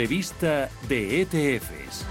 [0.00, 2.06] Revista de ETFs.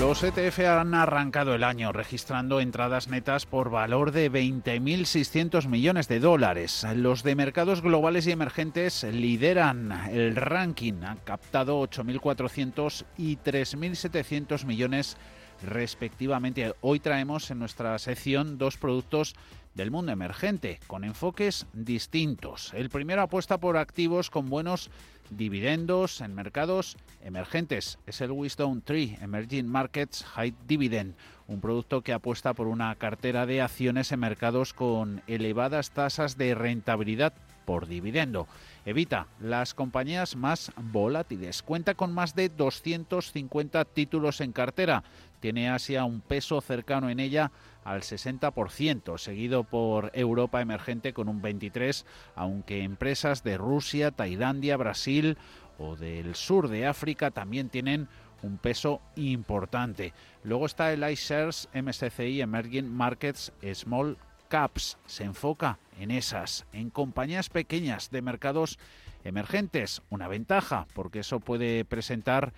[0.00, 6.18] Los ETF han arrancado el año registrando entradas netas por valor de 20.600 millones de
[6.18, 6.84] dólares.
[6.96, 11.04] Los de mercados globales y emergentes lideran el ranking.
[11.04, 15.16] Han captado 8.400 y 3.700 millones
[15.62, 16.74] respectivamente.
[16.80, 19.36] Hoy traemos en nuestra sección dos productos
[19.74, 22.72] del mundo emergente con enfoques distintos.
[22.74, 24.90] El primero apuesta por activos con buenos
[25.30, 27.98] dividendos en mercados emergentes.
[28.06, 31.14] Es el Wisdom Tree Emerging Markets High Dividend,
[31.46, 36.54] un producto que apuesta por una cartera de acciones en mercados con elevadas tasas de
[36.54, 38.46] rentabilidad por dividendo.
[38.84, 41.62] Evita las compañías más volátiles.
[41.62, 45.02] Cuenta con más de 250 títulos en cartera.
[45.44, 47.52] Tiene Asia un peso cercano en ella
[47.84, 55.36] al 60%, seguido por Europa emergente con un 23%, aunque empresas de Rusia, Tailandia, Brasil
[55.76, 58.08] o del sur de África también tienen
[58.40, 60.14] un peso importante.
[60.44, 64.16] Luego está el iShares MSCI Emerging Markets Small
[64.48, 64.96] Caps.
[65.04, 68.78] Se enfoca en esas, en compañías pequeñas de mercados
[69.24, 70.00] emergentes.
[70.08, 72.54] Una ventaja, porque eso puede presentar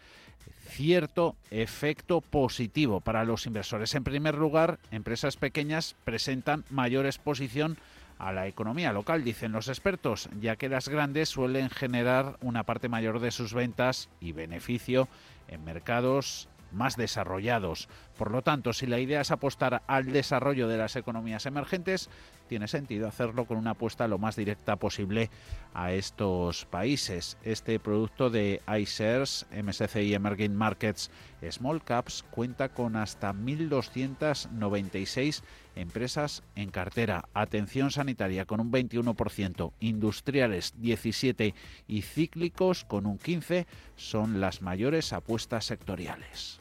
[0.66, 3.94] cierto efecto positivo para los inversores.
[3.94, 7.78] En primer lugar, empresas pequeñas presentan mayor exposición
[8.18, 12.88] a la economía local, dicen los expertos, ya que las grandes suelen generar una parte
[12.88, 15.08] mayor de sus ventas y beneficio
[15.48, 17.88] en mercados más desarrollados.
[18.16, 22.08] Por lo tanto, si la idea es apostar al desarrollo de las economías emergentes,
[22.48, 25.28] tiene sentido hacerlo con una apuesta lo más directa posible
[25.74, 27.36] a estos países.
[27.42, 31.10] Este producto de iShares MSCI Emerging Markets
[31.50, 35.42] Small Caps cuenta con hasta 1.296
[35.74, 37.28] empresas en cartera.
[37.34, 41.52] Atención sanitaria con un 21%, industriales 17%
[41.86, 46.60] y cíclicos con un 15% son las mayores apuestas sectoriales.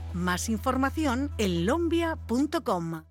[0.13, 3.10] Más información en lombia.com.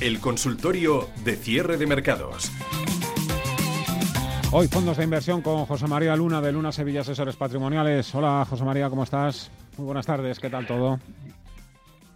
[0.00, 2.50] El consultorio de cierre de mercados.
[4.50, 8.14] Hoy fondos de inversión con José María Luna de Luna Sevilla Asesores Patrimoniales.
[8.14, 9.50] Hola José María, ¿cómo estás?
[9.76, 10.98] Muy buenas tardes, ¿qué tal todo?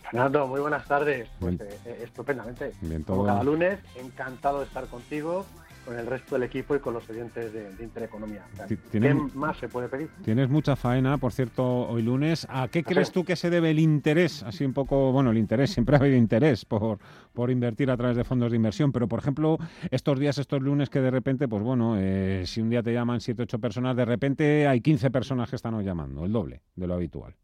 [0.03, 1.29] Fernando, muy buenas tardes.
[1.39, 2.73] Pues, eh, eh, estupendamente.
[2.81, 3.19] Bien, todo.
[3.19, 5.45] Como cada lunes, encantado de estar contigo
[5.85, 8.45] con el resto del equipo y con los oyentes de, Intereconomía.
[8.91, 10.09] ¿Qué más se puede pedir?
[10.25, 12.47] Tienes mucha faena, por cierto, hoy lunes.
[12.49, 14.43] ¿A qué crees tú que se debe el interés?
[14.43, 16.99] Así un poco, bueno, el interés, siempre ha habido interés por,
[17.33, 19.59] por invertir a través de fondos de inversión, pero por ejemplo,
[19.91, 23.21] estos días, estos lunes que de repente, pues bueno, eh, si un día te llaman
[23.21, 26.87] 7, 8 personas, de repente hay 15 personas que están hoy llamando, el doble de
[26.87, 27.35] lo habitual.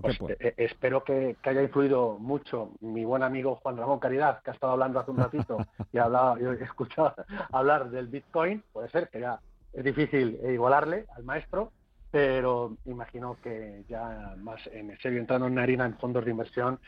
[0.00, 4.50] Pues, eh, eh, espero que, haya influido mucho mi buen amigo Juan Ramón Caridad, que
[4.50, 5.58] ha estado hablando hace un ratito
[5.92, 7.14] y ha hablado, he escuchado
[7.52, 8.62] hablar del Bitcoin.
[8.72, 9.38] Puede ser que ya
[9.72, 11.72] es difícil igualarle al maestro,
[12.10, 16.78] pero imagino que ya más en serio entrando en harina en fondos de inversión,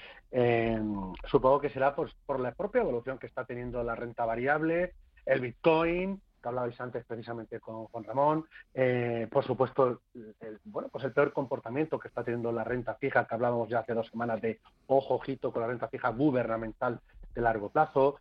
[1.24, 4.94] supongo que será pues, por la propia evolución que está teniendo la renta variable,
[5.24, 8.44] el Bitcoin, hablabais antes precisamente con Juan Ramón,
[8.74, 13.26] eh, por supuesto, el, bueno, pues el peor comportamiento que está teniendo la renta fija,
[13.26, 17.00] que hablábamos ya hace dos semanas de ojo, ojito con la renta fija gubernamental
[17.34, 18.16] de largo plazo,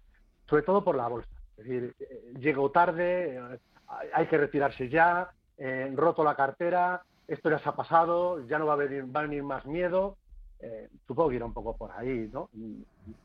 [0.48, 1.30] sobre todo por la bolsa.
[1.58, 3.60] Es decir, eh, llegó tarde, eh,
[4.14, 5.32] hay que retirarse ya,
[5.94, 9.24] roto la cartera, esto ya se ha pasado, ya no va a venir, va a
[9.24, 10.18] venir más miedo.
[11.08, 12.50] supongo que irá un poco por ahí, ¿no?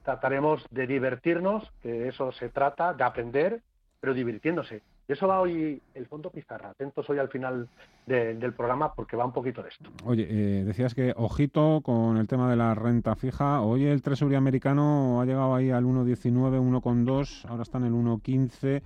[0.04, 3.62] Trataremos de divertirnos, que eso se trata, de aprender,
[4.00, 4.82] pero divirtiéndose.
[5.10, 6.70] Y eso va hoy el Fondo Pizarra.
[6.70, 7.68] Atentos hoy al final
[8.06, 9.90] del programa porque va un poquito de esto.
[10.04, 13.60] Oye, eh, decías que ojito con el tema de la renta fija.
[13.60, 18.82] Hoy el Treasury americano ha llegado ahí al 1.19, 1.2, ahora está en el 1.15.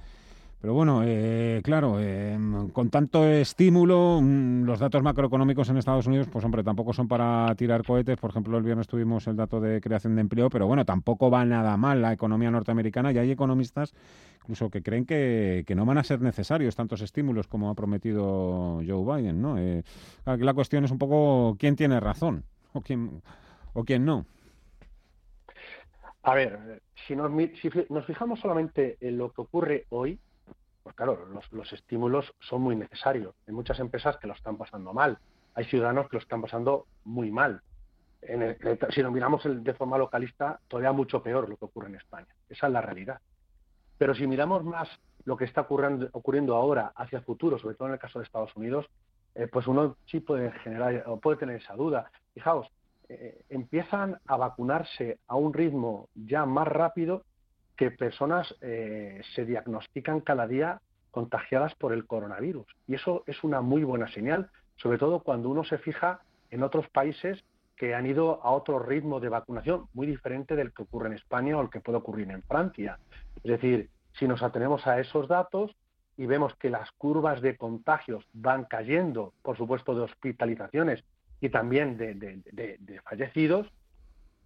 [0.64, 2.38] Pero bueno, eh, claro, eh,
[2.72, 7.54] con tanto estímulo, mm, los datos macroeconómicos en Estados Unidos, pues hombre, tampoco son para
[7.54, 8.16] tirar cohetes.
[8.16, 11.44] Por ejemplo, el viernes tuvimos el dato de creación de empleo, pero bueno, tampoco va
[11.44, 13.92] nada mal la economía norteamericana y hay economistas
[14.40, 19.18] incluso que creen que, no van a ser necesarios tantos estímulos como ha prometido Joe
[19.20, 19.58] Biden, ¿no?
[19.58, 19.82] Eh,
[20.24, 23.20] la cuestión es un poco quién tiene razón o quién,
[23.74, 24.24] o quién no.
[26.22, 27.30] A ver, si nos,
[27.60, 30.18] si nos fijamos solamente en lo que ocurre hoy,
[30.84, 33.34] pues claro, los, estímulos son muy necesarios.
[33.48, 35.18] Hay muchas empresas que lo están pasando mal.
[35.54, 37.62] Hay ciudadanos que lo están pasando muy mal.
[38.90, 42.28] si nos miramos de forma localista, todavía mucho peor lo que ocurre en España.
[42.50, 43.18] Esa es la realidad.
[43.96, 44.88] Pero si miramos más
[45.24, 48.54] lo que está ocurriendo, ahora hacia el futuro, sobre todo en el caso de Estados
[48.54, 48.86] Unidos,
[49.34, 52.10] eh, pues uno sí puede generar o puede tener esa duda.
[52.34, 52.68] Fijaos,
[53.08, 57.22] eh, empiezan a vacunarse a un ritmo ya más rápido
[57.76, 60.80] que personas eh, se diagnostican cada día
[61.10, 62.66] contagiadas por el coronavirus.
[62.86, 66.88] Y eso es una muy buena señal, sobre todo cuando uno se fija en otros
[66.88, 67.44] países
[67.76, 71.56] que han ido a otro ritmo de vacunación muy diferente del que ocurre en España
[71.56, 72.98] o el que puede ocurrir en Francia.
[73.36, 75.74] Es decir, si nos atenemos a esos datos
[76.16, 81.02] y vemos que las curvas de contagios van cayendo, por supuesto, de hospitalizaciones
[81.40, 83.66] y también de, de fallecidos,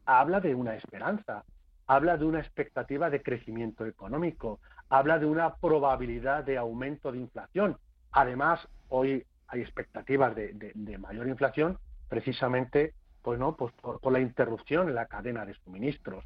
[0.07, 1.45] habla de una esperanza
[1.89, 7.79] habla de una expectativa de crecimiento económico, habla de una probabilidad de aumento de inflación.
[8.13, 14.95] Además, hoy hay expectativas de, mayor inflación precisamente pues no, pues por, la interrupción en
[14.95, 16.25] la cadena de suministros.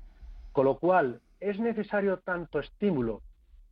[0.53, 3.23] Con lo cual, ¿es necesario tanto estímulo?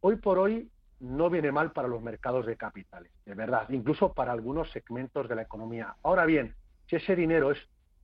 [0.00, 0.70] Hoy por hoy
[1.00, 5.34] no viene mal para los mercados de capitales, de verdad, incluso para algunos segmentos de
[5.34, 5.94] la economía.
[6.02, 6.54] Ahora bien,
[6.88, 7.52] si ese dinero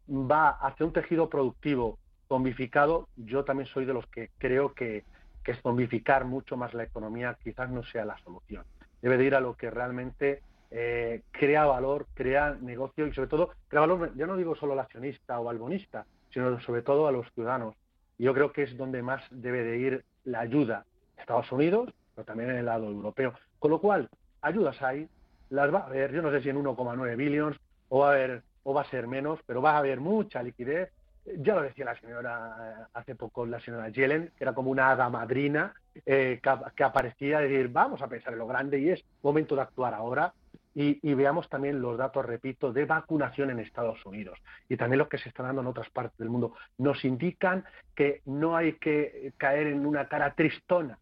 [0.09, 5.05] va hacia un tejido productivo zombificado, yo también soy de los que creo que,
[5.44, 8.64] que zombificar mucho más la economía quizás no sea la solución.
[9.02, 13.50] Debe de ir a lo que realmente eh, crea valor, crea negocio y sobre todo
[13.69, 17.12] crea valor, ya no digo solo al accionista o al bonista, sino sobre todo a
[17.12, 17.75] los ciudadanos.
[18.18, 20.85] Yo creo que es donde más debe de ir la ayuda.
[21.16, 23.35] Estados Unidos, pero también en el lado europeo.
[23.59, 24.09] Con lo cual,
[24.42, 25.09] ayudas hay,
[25.50, 28.42] las va a haber, yo no sé si en 1,9 billones o va a haber
[28.64, 30.90] o va a ser menos, pero va a haber mucha liquidez
[31.38, 34.90] ya lo decía la señora eh, hace poco, la señora Yellen, que era como una
[34.90, 36.40] hada madrina eh,
[36.75, 40.33] que, aparecía decir, vamos a pensar en lo grande y es momento de actuar ahora.
[40.78, 45.16] Y, veamos también los datos, repito, de vacunación en Estados Unidos y también los que
[45.16, 46.52] se están dando en otras partes del mundo.
[46.76, 47.64] Nos indican
[47.95, 50.99] que no hay que caer en una cara tristona,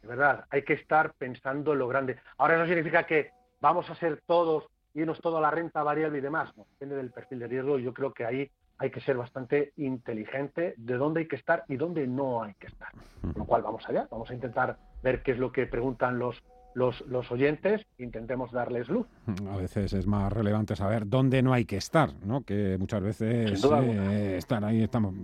[0.00, 2.16] de verdad, hay que estar pensando en lo grande.
[2.38, 6.22] Ahora no significa que vamos a ser todos, irnos todo a la renta variable y
[6.22, 8.50] demás, no, depende del perfil de riesgo y yo creo que ahí
[8.80, 12.66] hay que ser bastante inteligente de dónde hay que estar y dónde no hay que
[12.66, 12.88] estar.
[13.20, 16.42] Con lo cual vamos allá, vamos a intentar ver qué es lo que preguntan los
[16.74, 19.06] los, los oyentes, intentemos darles luz.
[19.50, 22.42] A veces es más relevante saber dónde no hay que estar, ¿no?
[22.42, 25.14] Que muchas veces eh, están ahí, estamos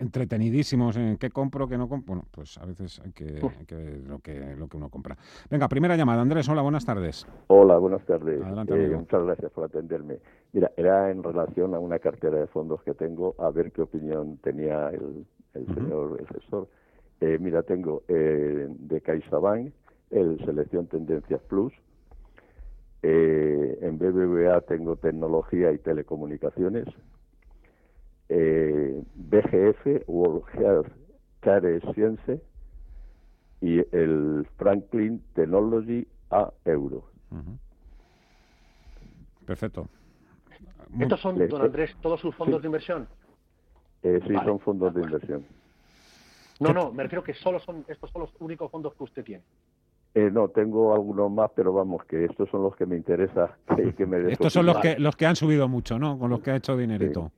[0.00, 2.14] entretenidísimos en qué compro, qué no compro.
[2.14, 5.16] Bueno, pues a veces hay que, ver lo que, lo que uno compra.
[5.50, 6.22] Venga, primera llamada.
[6.22, 7.26] Andrés, hola, buenas tardes.
[7.48, 8.40] Hola, buenas tardes.
[8.40, 10.18] Eh, muchas gracias por atenderme.
[10.52, 14.38] Mira, era en relación a una cartera de fondos que tengo, a ver qué opinión
[14.38, 15.26] tenía el,
[15.74, 16.68] señor asesor.
[17.20, 19.72] Eh, mira, tengo de CaixaBank
[20.14, 21.72] el Selección Tendencias Plus.
[23.02, 26.86] Eh, en BBVA tengo tecnología y telecomunicaciones.
[28.28, 30.88] Eh, BGF, World Health
[31.40, 32.40] Care Science
[33.60, 37.04] y el Franklin Technology a Euro.
[39.44, 39.88] Perfecto.
[40.98, 43.08] ¿Estos son, don Andrés, todos sus fondos de inversión?
[44.02, 45.44] Eh, sí, son fondos de inversión.
[46.60, 49.42] No, no, me refiero que solo son estos son los únicos fondos que usted tiene.
[50.14, 53.56] Eh, no, tengo algunos más, pero vamos, que estos son los que me interesa
[53.96, 56.18] que, me Estos son los que los que han subido mucho, ¿no?
[56.18, 57.32] Con los que ha hecho dinerito.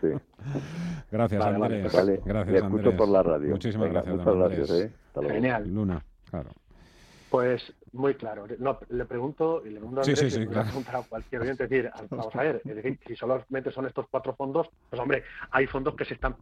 [0.00, 0.08] Sí.
[1.10, 1.92] Gracias, Andrés.
[2.24, 2.94] Gracias, Andrés.
[2.94, 3.50] por la radio.
[3.50, 4.70] Muchísimas gracias, muchas gracias.
[4.70, 4.92] ¿eh?
[5.28, 5.68] Genial.
[5.68, 6.50] Luna, claro.
[7.30, 8.46] Pues muy claro.
[8.58, 10.48] No, le pregunto y le pregunto a Andrés, sí,
[10.92, 14.34] a cualquier oyente, es decir, vamos a ver, es decir, si solamente son estos cuatro
[14.34, 16.36] fondos, pues hombre, hay fondos que se están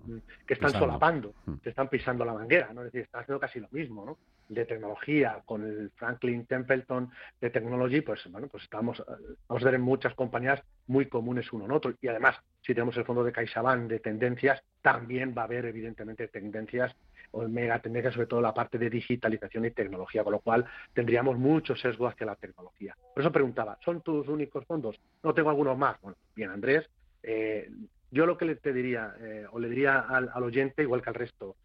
[0.47, 1.55] que están solapando, mm.
[1.63, 2.81] se están pisando la manguera, ¿no?
[2.83, 4.19] Es decir, están haciendo casi lo mismo, ¿no?
[4.51, 7.09] De tecnología con el Franklin Templeton
[7.41, 9.01] de Technology, pues bueno, pues estamos
[9.49, 12.97] vamos a ver en muchas compañías muy comunes uno en otro y además, si tenemos
[12.97, 16.97] el fondo de CaixaBank de tendencias, también va a haber evidentemente tendencias
[17.31, 21.39] o mega tendencia sobre todo la parte de digitalización y tecnología, con lo cual tendríamos
[21.39, 22.97] mucho sesgo hacia la tecnología.
[23.15, 25.01] Por eso preguntaba, ¿son tus únicos fondos?
[25.23, 26.01] No tengo algunos más.
[26.01, 26.89] Bueno, bien, Andrés,
[27.23, 27.71] eh,
[28.11, 31.15] yo lo que le te diría, eh, o le diría al, oyente, igual que al
[31.15, 31.57] resto,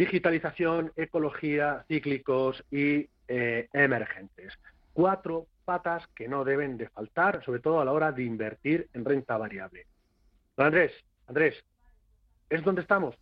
[0.00, 4.54] digitalización, ecología, cíclicos y eh, emergentes.
[4.94, 9.04] Cuatro patas que no deben de faltar, sobre todo a la hora de invertir en
[9.04, 9.84] renta variable.
[10.56, 10.92] Don Andrés,
[11.26, 11.62] Andrés,
[12.48, 13.14] ¿es donde estamos?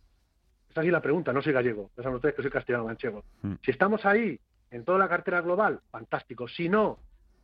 [0.69, 3.25] Es así la pregunta, no soy gallego, ya saben ustedes que soy castellano manchego.
[3.41, 3.55] Hmm.
[3.61, 4.39] Si estamos ahí,
[4.71, 6.47] en toda la cartera global, fantástico.
[6.47, 6.99] Si no,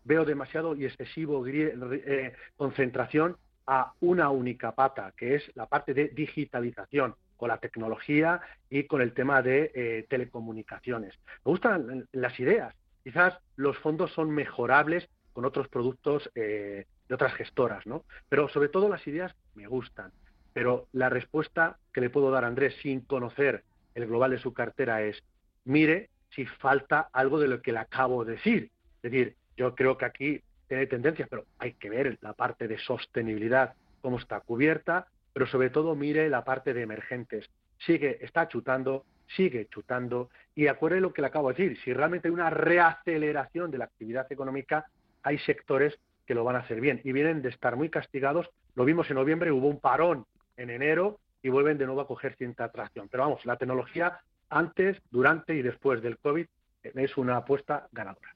[0.06, 3.36] veo demasiado y excesivo eh, concentración
[3.68, 9.02] a una única pata, que es la parte de digitalización, con la tecnología y con
[9.02, 11.14] el tema de eh, telecomunicaciones.
[11.46, 12.76] Me gustan las ideas.
[13.04, 18.04] Quizás los fondos son mejorables con otros productos eh, de otras gestoras, ¿no?
[18.30, 20.12] Pero sobre todo las ideas me gustan.
[20.54, 23.64] Pero la respuesta que le puedo dar a Andrés sin conocer
[23.94, 25.22] el global de su cartera es,
[25.66, 28.72] mire si falta algo de lo que le acabo de decir.
[29.04, 32.78] Es decir, yo creo que aquí tiene tendencias, pero hay que ver la parte de
[32.80, 37.50] sostenibilidad, cómo está cubierta, pero sobre todo mire la parte de emergentes.
[37.78, 39.04] Sigue, está chutando,
[39.36, 43.70] sigue chutando, y acuerde lo que le acabo de decir, si realmente hay una reaceleración
[43.70, 44.86] de la actividad económica,
[45.24, 48.50] hay sectores que lo van a hacer bien y vienen de estar muy castigados.
[48.76, 50.26] Lo vimos en noviembre, hubo un parón
[50.56, 53.10] en enero y vuelven de nuevo a coger cierta atracción.
[53.12, 56.46] Pero vamos, la tecnología antes, durante y después del COVID
[56.82, 58.34] es una apuesta ganadora.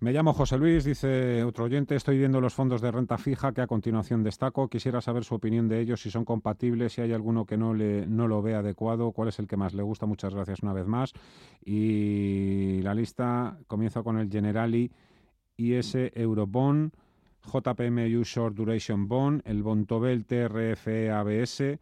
[0.00, 3.60] Me llamo José Luis, dice otro oyente, estoy viendo los fondos de renta fija que
[3.60, 4.68] a continuación destaco.
[4.68, 8.06] Quisiera saber su opinión de ellos, si son compatibles, si hay alguno que no, le,
[8.06, 10.06] no lo ve adecuado, cuál es el que más le gusta.
[10.06, 11.12] Muchas gracias una vez más.
[11.64, 14.90] Y la lista comienza con el Generali
[15.56, 16.92] IS Eurobond
[17.44, 21.78] JPMU Short Duration Bond, el Bontobel TRFE ABS,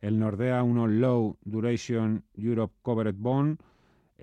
[0.00, 3.58] el Nordea 1 Low Duration Europe Covered Bond,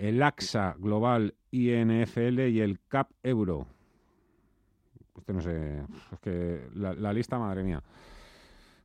[0.02, 3.68] el AXA Global INFL y el CAP Euro.
[5.14, 5.78] Usted no sé,
[6.12, 7.80] es que la lista, madre mía.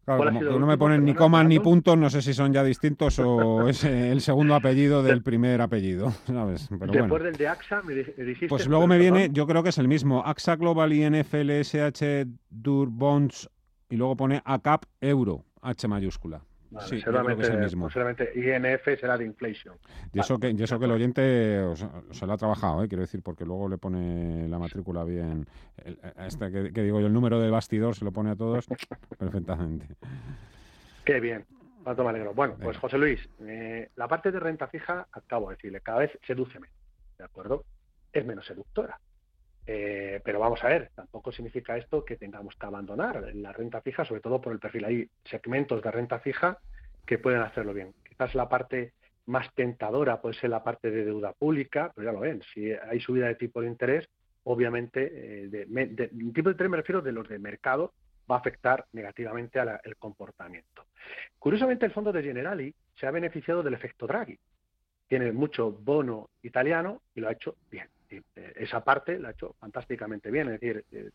[0.05, 3.67] Claro, no me ponen ni comas ni puntos, no sé si son ya distintos o
[3.67, 6.69] es el segundo apellido del primer apellido, ¿sabes?
[6.79, 8.47] Pero Después del de AXA, me dijiste...
[8.47, 12.89] Pues luego me viene, yo creo que es el mismo, AXA Global INFL SH Dur
[12.89, 13.49] Bonds
[13.89, 16.41] y luego pone ACAP Euro, H mayúscula
[16.81, 17.87] sí, seguramente, es el mismo.
[17.87, 19.75] INF será de inflation.
[20.13, 21.63] Y eso que, y eso que el oyente
[22.11, 22.87] se lo ha trabajado, ¿eh?
[22.87, 25.47] quiero decir, porque luego le pone la matrícula bien.
[26.17, 28.67] este que, digo yo, el número de bastidor se lo pone a todos
[29.17, 29.87] perfectamente.
[31.05, 31.45] Qué bien.
[31.83, 32.33] Cuánto me alegro.
[32.33, 36.19] Bueno, pues José Luis, eh, la parte de renta fija, acabo de decirle, cada vez
[36.27, 36.75] seduce menos,
[37.17, 37.63] ¿de acuerdo?
[38.11, 38.99] Es menos seductora.
[39.69, 44.05] Eh, pero vamos a ver, tampoco significa esto que tengamos que abandonar la renta fija,
[44.05, 44.85] sobre todo por el perfil.
[44.85, 46.57] Hay segmentos de renta fija
[47.05, 47.93] que pueden hacerlo bien.
[48.07, 48.93] Quizás la parte
[49.25, 53.01] más tentadora puede ser la parte de deuda pública, pero ya lo ven, si hay
[53.01, 54.07] subida de tipo de interés,
[54.43, 57.93] obviamente, eh, de, tipo de interés me refiero de los de mercado,
[58.31, 60.85] va a afectar negativamente al comportamiento.
[61.39, 64.37] Curiosamente, el fondo de Generali se ha beneficiado del efecto Draghi.
[65.07, 67.87] Tiene mucho bono italiano y lo ha hecho bien.
[68.47, 70.47] Eh, esa parte la ha hecho fantásticamente bien.
[70.49, 71.09] Es decir, eh,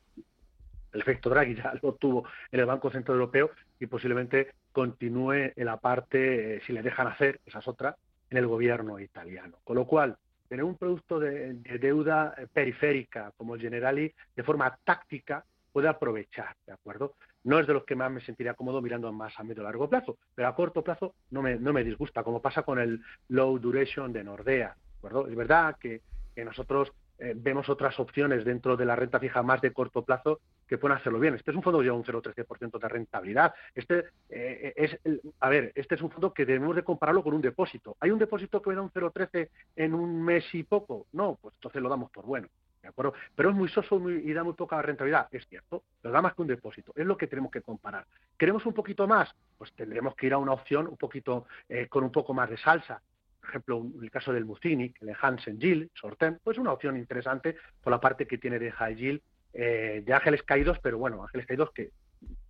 [0.92, 5.64] el efecto Draghi ya lo tuvo en el Banco Central Europeo y posiblemente continúe en
[5.64, 7.96] la parte, eh, si le dejan hacer, esa es otra,
[8.30, 9.58] en el gobierno italiano.
[9.64, 10.16] Con lo cual,
[10.48, 16.74] tener un producto de, deuda periférica como el Generali de forma táctica puede aprovechar, ¿de
[16.74, 17.14] acuerdo?
[17.44, 20.18] No es de los que más me sentiría cómodo mirando más a medio largo plazo,
[20.34, 24.12] pero a corto plazo no me, no me disgusta, como pasa con el low duration
[24.12, 25.26] de Nordea, ¿de acuerdo?
[25.26, 26.02] Es verdad que
[26.36, 26.92] nosotros
[27.22, 30.96] eh, vemos otras opciones dentro de la renta fija más de corto plazo que pueden
[30.96, 31.34] hacerlo bien.
[31.34, 33.54] Este es un fondo que lleva un 0,13% de rentabilidad.
[33.76, 34.98] Este eh, es,
[35.38, 37.96] a ver, este es un fondo que debemos de compararlo con un depósito.
[38.00, 41.06] ¿Hay un depósito que me da un 0,13 en un mes y poco?
[41.12, 42.48] No, pues entonces lo damos por bueno.
[42.82, 43.14] ¿De acuerdo?
[43.36, 46.42] Pero es muy soso y da muy poca rentabilidad, es cierto, pero da más que
[46.42, 48.04] un depósito, es lo que tenemos que comparar.
[48.36, 49.32] ¿Queremos un poquito más?
[49.56, 52.56] Pues tendremos que ir a una opción un poquito eh, con un poco más de
[52.56, 53.00] salsa
[53.42, 57.90] por ejemplo, el caso del Mucini, el Hansen Gill, Sortem, pues una opción interesante por
[57.90, 59.20] la parte que tiene de High
[59.52, 61.90] eh, de ángeles caídos, pero bueno, ángeles caídos que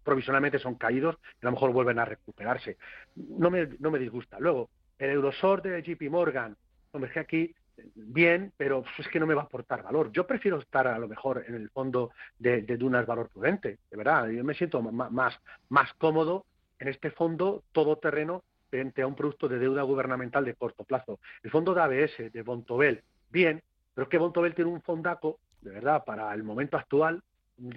[0.04, 2.76] provisionalmente son caídos y a lo mejor vuelven a recuperarse.
[3.16, 4.38] No me, no me disgusta.
[4.38, 4.68] Luego,
[4.98, 6.54] el Eurosor de JP Morgan,
[6.92, 7.54] hombre, que aquí
[7.94, 10.12] bien, pero es que no me va a aportar valor.
[10.12, 13.96] Yo prefiero estar a lo mejor en el fondo de, de Dunas Valor Prudente, de
[13.96, 14.28] verdad.
[14.28, 16.44] Yo me siento más, más cómodo
[16.78, 21.20] en este fondo todoterreno frente a un producto de deuda gubernamental de corto plazo.
[21.42, 23.62] El fondo de ABS, de Bontobel, bien,
[23.92, 27.22] pero es que Bontobel tiene un fondaco, de verdad, para el momento actual,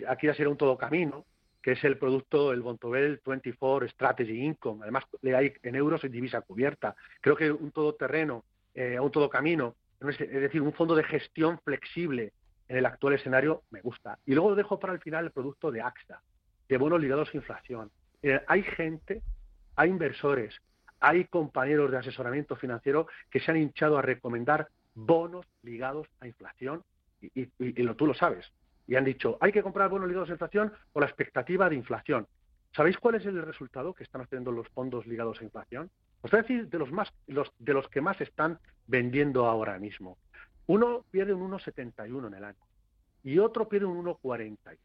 [0.08, 1.26] aquí ya será un todo camino,
[1.62, 4.84] que es el producto, el Bontobel 24 Strategy Income.
[4.84, 6.96] Además, le hay en euros y divisa cubierta.
[7.20, 12.32] Creo que un todoterreno, eh, un todo camino, es decir, un fondo de gestión flexible
[12.70, 14.18] en el actual escenario, me gusta.
[14.26, 16.22] Y luego dejo para el final el producto de AXA,
[16.70, 17.92] de bonos ligados a inflación.
[18.22, 19.22] Eh, hay gente,
[19.76, 20.56] hay inversores
[21.00, 26.84] hay compañeros de asesoramiento financiero que se han hinchado a recomendar bonos ligados a inflación
[27.22, 27.50] y,
[27.84, 28.52] lo, tú lo sabes.
[28.88, 32.28] Y han dicho, hay que comprar bonos ligados a inflación por la expectativa de inflación.
[32.76, 35.90] ¿Sabéis cuál es el resultado que están haciendo los fondos ligados a inflación?
[36.22, 39.80] Os voy a decir de los, más, los, de los que más están vendiendo ahora
[39.80, 40.18] mismo.
[40.68, 42.66] Uno pierde un 1,71 en el año
[43.24, 44.78] y otro pierde un 1,42.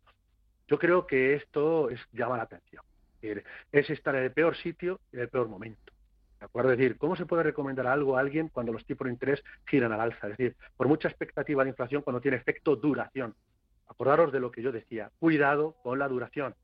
[0.69, 2.85] Yo creo que esto es, llama la atención.
[3.21, 5.93] Es estar en el peor sitio y en el peor momento.
[6.41, 6.47] ¿De?
[6.73, 9.93] Es decir, ¿cómo se puede recomendar algo a alguien cuando los tipos de interés giran
[9.93, 10.29] al alza?
[10.29, 13.35] Es decir, por mucha expectativa de inflación cuando tiene efecto duración.
[13.87, 16.55] Acordaros de lo que yo decía, cuidado con la duración.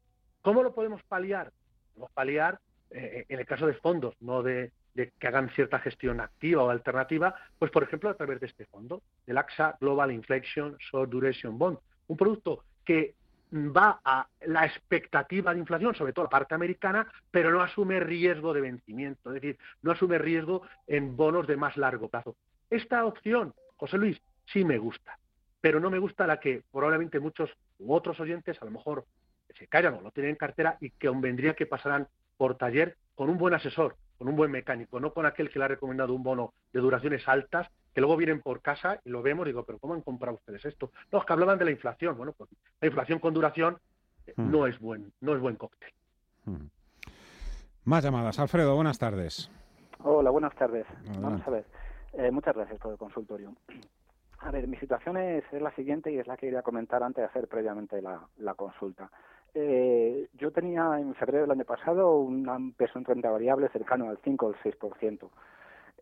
[0.42, 1.52] ¿Cómo lo podemos paliar?
[1.92, 6.62] Podemos paliar eh, en el caso de fondos, no de, que hagan cierta gestión activa
[6.62, 11.10] o alternativa, pues por ejemplo a través de este fondo, el AXA Global Inflation Short
[11.10, 13.14] Duration Bond, un producto que
[13.52, 18.52] va a la expectativa de inflación, sobre todo la parte americana, pero no asume riesgo
[18.52, 22.36] de vencimiento, es decir, no asume riesgo en bonos de más largo plazo.
[22.70, 25.18] Esta opción, José Luis, sí me gusta,
[25.60, 29.04] pero no me gusta la que probablemente muchos u otros oyentes a lo mejor
[29.56, 33.30] se callan o lo tienen en cartera y que convendría que pasaran por taller con
[33.30, 36.22] un buen asesor, con un buen mecánico, no con aquel que le ha recomendado un
[36.22, 39.78] bono de duraciones altas que luego vienen por casa y lo vemos y digo, pero
[39.78, 40.90] ¿cómo han comprado ustedes esto?
[41.12, 42.16] No, que hablaban de la inflación.
[42.16, 42.50] Bueno, pues
[42.80, 43.78] la inflación con duración
[44.26, 44.50] eh, hmm.
[44.50, 45.90] no es buen, no es buen cóctel.
[46.44, 46.66] Hmm.
[47.84, 48.38] Más llamadas.
[48.38, 49.50] Alfredo, buenas tardes.
[50.00, 50.86] Hola, buenas tardes.
[51.20, 51.64] Vamos a ver.
[52.12, 53.54] Eh, muchas gracias por el consultorio.
[54.40, 57.28] A ver, mi situación es, la siguiente y es la que quería comentar antes de
[57.28, 59.10] hacer previamente la, consulta.
[59.54, 64.18] Eh, yo tenía en febrero del año pasado un peso en renta variable cercano al
[64.22, 65.30] 5 o el 6%.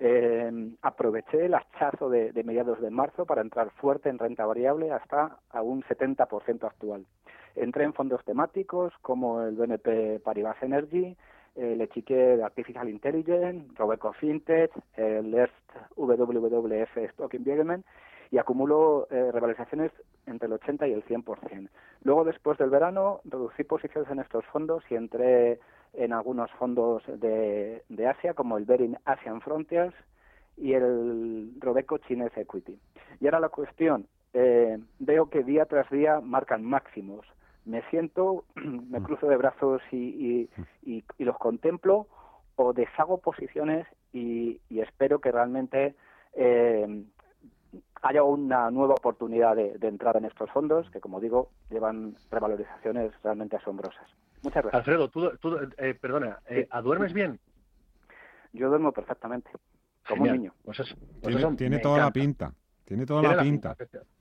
[0.00, 5.38] Eh, aproveché el hachazo de, mediados de marzo para entrar fuerte en renta variable hasta
[5.50, 7.06] a un 70% actual.
[7.54, 11.16] Entré en fondos temáticos como el BNP Paribas Energy,
[11.54, 15.54] el Echique Artificial Intelligence, Robeco Fintech, el ERST
[15.96, 17.86] WWF Stock Environment
[18.30, 19.30] y acumulo eh,
[20.26, 21.68] entre el 80 y el 100%.
[22.02, 25.60] Luego, después del verano, reducí posiciones en estos fondos y entré
[25.94, 29.94] en algunos fondos de, Asia, como el Bering Asian Frontiers
[30.56, 32.78] y el Robeco Chinese Equity.
[33.20, 37.26] Y ahora la cuestión, eh, veo que día tras día marcan máximos.
[37.64, 40.48] Me siento, me cruzo de brazos y,
[41.18, 42.06] los contemplo
[42.56, 45.94] o deshago posiciones y, espero que realmente
[46.34, 47.04] eh,
[48.04, 53.12] haya una nueva oportunidad de, de entrar en estos fondos que, como digo, llevan revalorizaciones
[53.22, 54.06] realmente asombrosas.
[54.42, 54.74] Muchas gracias.
[54.74, 57.40] Alfredo, tú, eh, perdona, eh, ¿duermes bien?
[58.52, 59.50] Yo duermo perfectamente,
[60.06, 60.54] como un niño.
[60.62, 62.52] Pues pues tiene, toda la pinta.
[62.84, 63.74] Tiene toda la, pinta.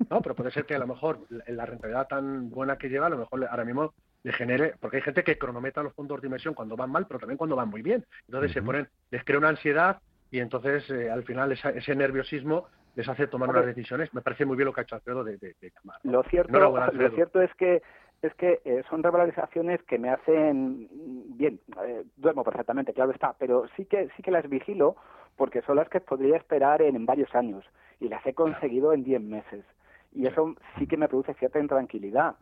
[0.10, 3.10] No, pero puede ser que a lo mejor la rentabilidad tan buena que lleva, a
[3.10, 3.94] lo mejor ahora mismo
[4.24, 7.20] le genere, porque hay gente que cronometra los fondos de inversión cuando van mal, pero
[7.20, 8.06] también cuando van muy bien.
[8.28, 10.00] Entonces se ponen, les crea una ansiedad
[10.32, 14.14] y entonces eh, al final ese nerviosismo les hace tomar unas decisiones.
[14.14, 15.56] Me parece muy bien lo que ha hecho Alfredo de, de,
[16.04, 17.82] Lo cierto, lo cierto es que
[18.22, 20.88] es que eh, son revalorizaciones que me hacen
[21.36, 24.96] bien, eh, duermo perfectamente, claro está, pero sí que sí que las vigilo
[25.36, 27.66] porque son las que podría esperar en, varios años
[28.00, 29.66] y las he conseguido en 10 meses.
[30.14, 32.36] Y eso sí que me produce cierta intranquilidad.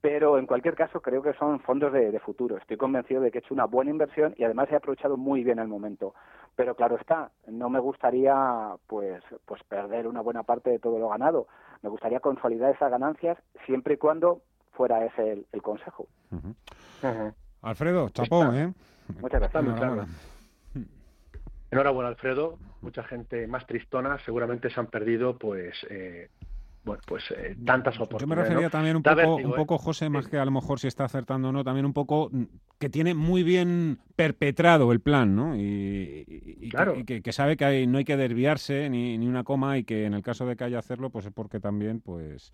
[0.00, 2.58] Pero en cualquier caso creo que son fondos de, futuro.
[2.58, 5.58] Estoy convencido de que he hecho una buena inversión y además he aprovechado muy bien
[5.58, 6.14] el momento.
[6.56, 8.34] Pero claro está, no me gustaría
[8.86, 11.46] pues pues perder una buena parte de todo lo ganado.
[11.82, 16.06] Me gustaría consolidar esas ganancias siempre y cuando fuera ese el, consejo.
[17.62, 18.72] Alfredo, chapó, ¿eh?
[19.20, 19.64] Muchas gracias.
[21.70, 22.08] Enhorabuena.
[22.08, 22.58] Alfredo.
[22.82, 26.28] Mucha gente más tristona seguramente se han perdido, pues, eh,
[26.84, 28.20] bueno, pues eh, tantas oportunidades.
[28.20, 30.86] Yo me refería también un poco, un poco, José, más que a lo mejor si
[30.86, 32.44] está acertando o no, también un poco mm,
[32.78, 35.56] que tiene muy bien perpetrado el plan, ¿no?
[35.56, 36.70] Y,
[37.06, 40.14] que, sabe que hay, no hay que desviarse ni, ni una coma y que en
[40.14, 42.52] el caso de que haya hacerlo, pues es porque también, pues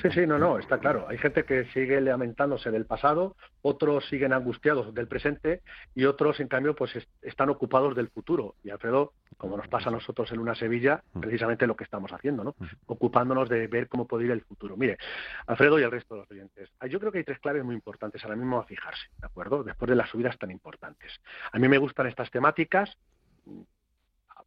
[0.00, 1.06] Sí, sí, no, no, está claro.
[1.08, 5.62] Hay gente que sigue lamentándose del pasado, otros siguen angustiados del presente
[5.94, 8.54] y otros, en cambio, pues están ocupados del futuro.
[8.62, 11.20] Y Alfredo, como nos pasa a nosotros en una Sevilla, mm.
[11.20, 12.54] precisamente lo que estamos haciendo, ¿no?
[12.58, 12.66] Mm.
[12.86, 14.76] Ocupándonos de ver cómo puede ir el futuro.
[14.76, 14.98] Mire,
[15.46, 18.22] Alfredo y el resto de los oyentes, yo creo que hay tres claves muy importantes
[18.24, 19.64] ahora mismo a fijarse, ¿de acuerdo?
[19.64, 21.20] Después de las subidas tan importantes.
[21.50, 22.96] A mí me gustan estas temáticas
[23.46, 23.62] mm,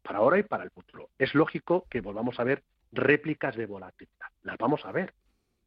[0.02, 1.10] para ahora y para el futuro.
[1.18, 4.28] Es lógico que volvamos a ver réplicas de volatilidad.
[4.42, 5.12] Las vamos a ver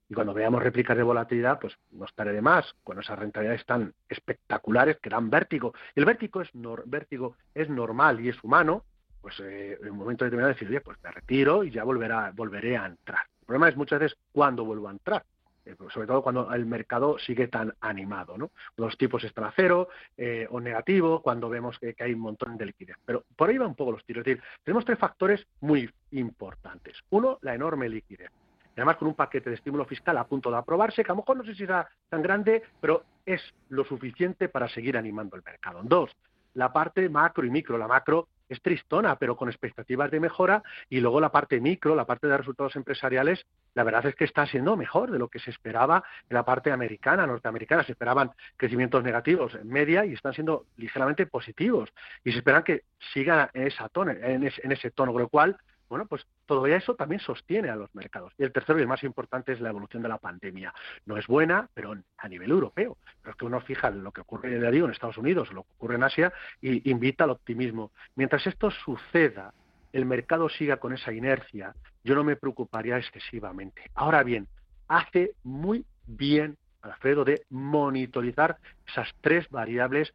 [0.10, 3.93] y cuando veamos réplicas de volatilidad, pues no estaré de más, cuando esas rentabilidades tan
[4.10, 5.74] espectaculares que dan vértigo.
[5.95, 6.50] Y el vértigo es,
[6.86, 8.84] vértigo es normal y es humano,
[9.22, 12.76] pues eh, en un momento determinado decir, oye, pues me retiro y ya volverá, volveré
[12.76, 13.22] a entrar.
[13.41, 15.24] El problema es muchas veces cuándo vuelvo a entrar
[15.65, 18.50] eh, sobre todo cuando el mercado sigue tan animado, ¿no?
[18.78, 22.58] Los tipos están a cero eh, o negativo, cuando vemos que, que, hay un montón
[22.58, 22.95] de liquidez.
[23.06, 24.22] Pero por ahí van un poco los tiros.
[24.22, 26.98] Es decir, tenemos tres factores muy importantes.
[27.12, 28.32] Uno, la enorme liquidez
[28.80, 31.38] además con un paquete de estímulo fiscal a punto de aprobarse, que a lo mejor
[31.38, 35.82] no sé si será tan grande, pero es lo suficiente para seguir animando el mercado.
[35.84, 36.15] Dos,
[36.54, 37.78] la parte macro y micro.
[37.78, 42.06] La macro es tristona, pero con expectativas de mejora, y luego la parte micro, la
[42.06, 45.52] parte de resultados empresariales, la verdad es que está siendo mejor de lo que se
[45.52, 47.84] esperaba en la parte americana, norteamericana.
[47.84, 51.89] Se esperaban crecimientos negativos en media y están siendo ligeramente positivos.
[52.24, 55.30] Y se esperan que sigan en, esa tono, en, ese, en ese tono, con lo
[55.30, 55.58] cual
[55.89, 58.34] bueno, pues todavía eso también sostiene a los mercados.
[58.38, 60.73] Y el tercero y el más importante es la evolución de la pandemia.
[61.06, 62.97] No es buena, pero a nivel europeo.
[63.21, 65.73] Pero es que uno fija en lo que ocurre, digo, en Estados Unidos, lo que
[65.78, 67.91] ocurre en Asia, y invita al optimismo.
[68.15, 69.54] Mientras esto suceda,
[69.91, 71.73] el mercado siga con esa inercia,
[72.04, 73.89] yo no me preocuparía excesivamente.
[73.95, 74.47] Ahora bien,
[74.88, 80.13] hace muy bien Alfredo de monitorizar esas tres variables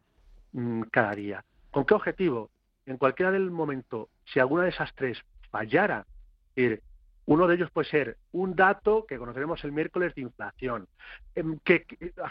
[0.53, 1.45] mm, cada día.
[1.69, 2.49] ¿Con qué objetivo?
[2.85, 5.17] En cualquiera del momento, si alguna de esas tres
[5.55, 6.05] fallara.
[7.27, 10.87] uno de ellos puede ser un dato que conoceremos el miércoles de inflación,
[11.33, 11.85] em, que,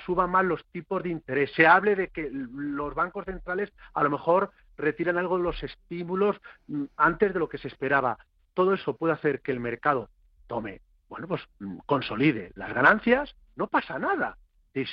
[0.06, 4.10] suba más los tipos de interés, se hable de que los bancos centrales a lo
[4.10, 6.36] mejor retiran algo de los estímulos
[6.68, 8.18] mm, antes de lo que se esperaba.
[8.52, 10.10] Todo eso puede hacer que el mercado
[10.46, 14.36] tome, bueno, pues mm, consolide las ganancias, no pasa nada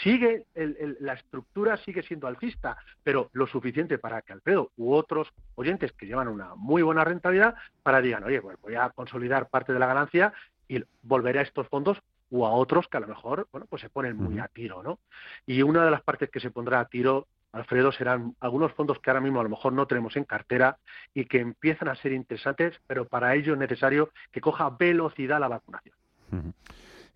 [0.04, 5.91] sigue la estructura sigue siendo alcista, pero lo suficiente para que Alfredo u otros oyentes
[5.94, 9.80] que llevan una muy buena rentabilidad para digan, oye, pues voy a consolidar parte de
[9.80, 10.34] la ganancia
[10.67, 11.98] y volveré a estos fondos
[12.30, 15.00] o a otros que a lo mejor, bueno, pues se ponen muy a tiro, ¿no?
[15.46, 19.10] Y una de las partes que se pondrá a tiro, Alfredo, serán algunos fondos que
[19.10, 20.78] ahora mismo a lo mejor no tenemos en cartera
[21.13, 25.50] y que empiezan a ser interesantes, pero para ello es necesario que coja velocidad la
[25.50, 25.96] vacunación.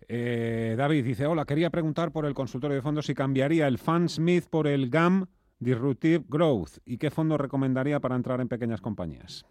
[0.08, 4.08] Eh, David dice, hola, quería preguntar por el consultorio de fondos si cambiaría el Fan
[4.08, 5.26] Smith por el GAM
[5.58, 9.44] Disruptive Growth y qué fondo recomendaría para entrar en pequeñas compañías.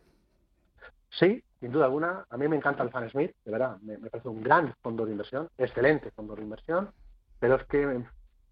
[1.09, 2.25] Sí, sin duda alguna.
[2.29, 3.77] A mí me encanta el Fan Smith, de verdad.
[3.81, 6.89] Me, parece un gran fondo de inversión, excelente fondo de inversión.
[7.39, 8.03] Pero es que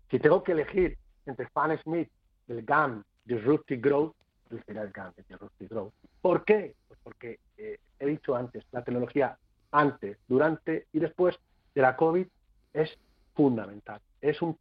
[0.09, 2.09] si tengo que elegir entre Fan Smith
[2.47, 4.13] el GAM Disruptive Growth,
[4.49, 5.93] elegiría el GAM Disruptive Growth.
[6.21, 6.75] ¿Por qué?
[6.87, 9.37] Pues porque eh, he dicho antes, la tecnología
[9.71, 11.37] antes, durante y después
[11.73, 12.25] de la COVID
[12.73, 12.97] es
[13.33, 13.99] fundamental.
[14.21, 14.57] Es un,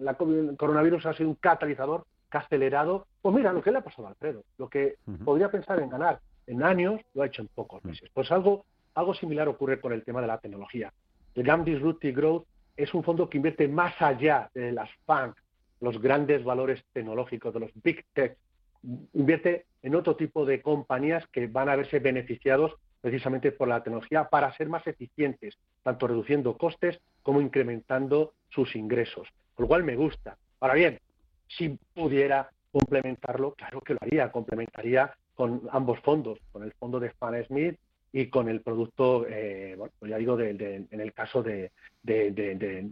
[0.00, 3.70] la COVID, el coronavirus ha sido un catalizador que ha acelerado, pues mira, lo que
[3.70, 7.26] le ha pasado a Alfredo, lo que podría pensar en ganar en años, lo ha
[7.26, 8.10] hecho en pocos meses.
[8.12, 10.92] Pues algo, algo similar ocurre con el tema de la tecnología.
[11.34, 12.46] El GAM Disruptive Growth
[12.76, 15.34] es un fondo que invierte más allá de las FANG,
[15.80, 18.36] los grandes valores tecnológicos de los Big Tech.
[19.12, 24.24] Invierte en otro tipo de compañías que van a verse beneficiados precisamente por la tecnología
[24.28, 29.28] para ser más eficientes, tanto reduciendo costes como incrementando sus ingresos.
[29.54, 30.36] Por lo cual me gusta.
[30.58, 30.98] Ahora bien,
[31.46, 37.10] si pudiera complementarlo, claro que lo haría, complementaría con ambos fondos, con el fondo de
[37.10, 37.76] Span Smith
[38.12, 42.88] y con el producto, eh, pues ya digo, en el caso de, de, de, de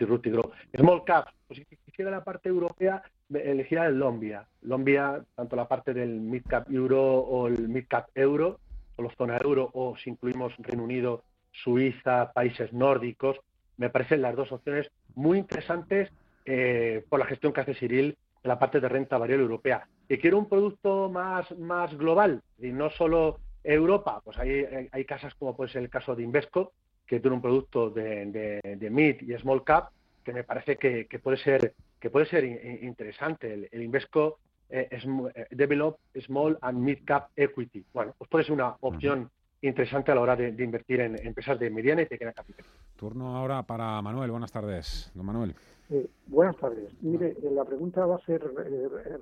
[0.00, 0.30] y Ruti
[0.74, 4.46] Small Cap, pues si quisiera la parte europea, elegiría el Lombia.
[4.62, 8.58] Lombia, tanto la parte del Mid Cap Euro o el Mid Cap Euro,
[8.96, 11.24] solo zona euro o si incluimos Reino Unido
[11.62, 13.38] Suiza, países nórdicos.
[13.76, 16.10] Me parecen las dos opciones muy interesantes
[16.44, 19.86] eh, por la gestión que hace Cyril en la parte de renta variable europea.
[20.08, 25.34] Y quiero un producto más, más global y no solo Europa, pues hay, hay casas
[25.34, 26.72] como puede ser el caso de Invesco,
[27.06, 29.90] que tiene un producto de, de, mid y small cap
[30.22, 32.44] que me parece que, puede ser que puede ser
[32.82, 33.68] interesante.
[33.70, 34.38] El, Invesco
[34.68, 37.84] eh, es eh, Develop Small and Mid Cap Equity.
[37.92, 39.30] Bueno, pues puede ser una opción
[39.68, 42.66] interesante a la hora de, invertir en empresas de mediana y pequeña capital.
[42.96, 44.30] Turno ahora para Manuel.
[44.30, 45.54] Buenas tardes, don Manuel.
[45.90, 46.92] Eh, buenas tardes.
[47.02, 48.42] Mire, la pregunta va a ser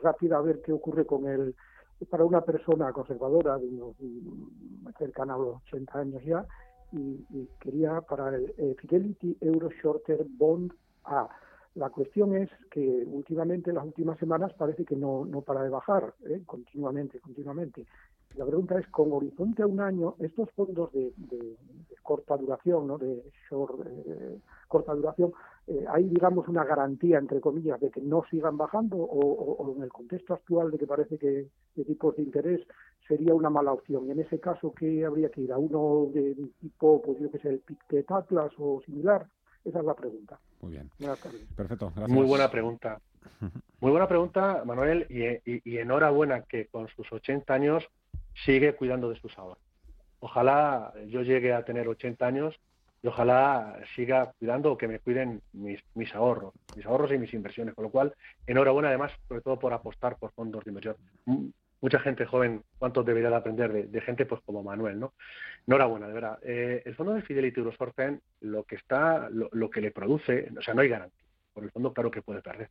[0.02, 1.54] rápida a ver qué ocurre con el
[2.10, 6.44] para una persona conservadora de unos mm, cercana a los 80 años ya
[6.92, 10.72] y, quería para el Fidelity Euro Shorter Bond
[11.04, 11.28] A.
[11.74, 15.70] La cuestión es que últimamente, en las últimas semanas, parece que no, no para de
[15.70, 16.42] bajar, ¿eh?
[16.44, 17.86] continuamente, continuamente.
[18.36, 21.12] La pregunta es, con horizonte a un año, estos fondos de,
[22.02, 22.98] corta duración, ¿no?
[22.98, 25.32] de short, eh, corta duración,
[25.66, 29.90] eh, ¿hay, digamos, una garantía, entre comillas, de que no sigan bajando o, en el
[29.90, 32.60] contexto actual de que parece que de tipos de interés
[33.06, 34.06] sería una mala opción?
[34.06, 35.52] Y en ese caso, ¿qué habría que ir?
[35.52, 39.26] ¿A uno de tipo, pues yo que sé, el Pictet Atlas o similar?
[39.64, 40.40] Esa es la pregunta.
[40.60, 40.90] Muy bien.
[41.56, 41.92] Perfecto.
[41.94, 42.10] Gracias.
[42.10, 43.00] Muy buena pregunta.
[43.80, 47.88] Muy buena pregunta, Manuel, y, y enhorabuena que con sus 80 años
[48.44, 49.62] sigue cuidando de sus ahorros.
[50.20, 52.60] Ojalá yo llegue a tener 80 años
[53.02, 57.34] y ojalá siga cuidando o que me cuiden mis, mis ahorros, mis ahorros y mis
[57.34, 57.74] inversiones.
[57.74, 58.14] Con lo cual,
[58.46, 60.96] enhorabuena además, sobre todo por apostar por fondos de inversión.
[61.80, 65.00] Mucha gente joven, ¿cuántos debería de aprender de, gente pues como Manuel?
[65.00, 65.14] ¿no?
[65.66, 66.38] Enhorabuena, de verdad.
[66.42, 70.74] Eh, el fondo de Fidelity Eurosorten, lo que está, lo, que le produce, o sea,
[70.74, 71.26] no hay garantía.
[71.52, 72.70] Por el fondo, claro que puede perder.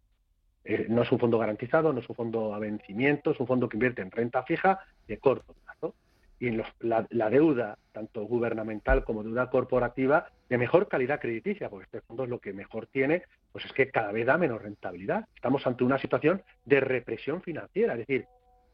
[0.63, 3.67] Eh, no es un fondo garantizado, no es un fondo a vencimiento, es un fondo
[3.67, 5.95] que invierte en renta fija de corto plazo.
[6.39, 12.01] Y en la, deuda, tanto gubernamental como deuda corporativa, de mejor calidad crediticia, porque este
[12.01, 15.27] fondo es lo que mejor tiene, pues es que cada vez da menos rentabilidad.
[15.35, 18.25] Estamos ante una situación de represión financiera, es decir,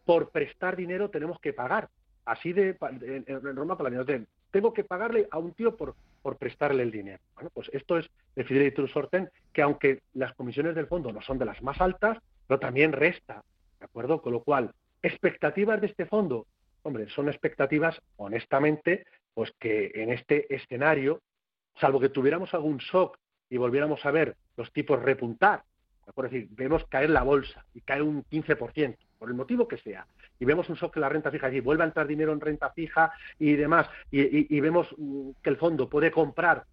[0.05, 1.89] por prestar dinero tenemos que pagar.
[2.23, 3.97] Así de, en Roma para la
[4.51, 7.19] tengo que pagarle a un tío por, por prestarle el dinero.
[7.35, 11.37] Bueno, pues esto es el Fidelity Sorten, que aunque las comisiones del fondo no son
[11.37, 13.43] de las más altas, pero también resta,
[13.79, 14.21] ¿de acuerdo?
[14.21, 16.47] Con lo cual, expectativas de este fondo,
[16.83, 21.21] hombre, son expectativas, honestamente, pues que en este escenario,
[21.79, 23.17] salvo que tuviéramos algún shock
[23.49, 25.63] y volviéramos a ver los tipos repuntar,
[26.13, 30.07] por decir, vemos caer la bolsa y cae un 15%, por el motivo que sea,
[30.39, 32.69] y vemos un shock que la renta fija allí, vuelve a entrar dinero en renta
[32.71, 36.65] fija y demás, y, vemos mm, que el fondo puede comprar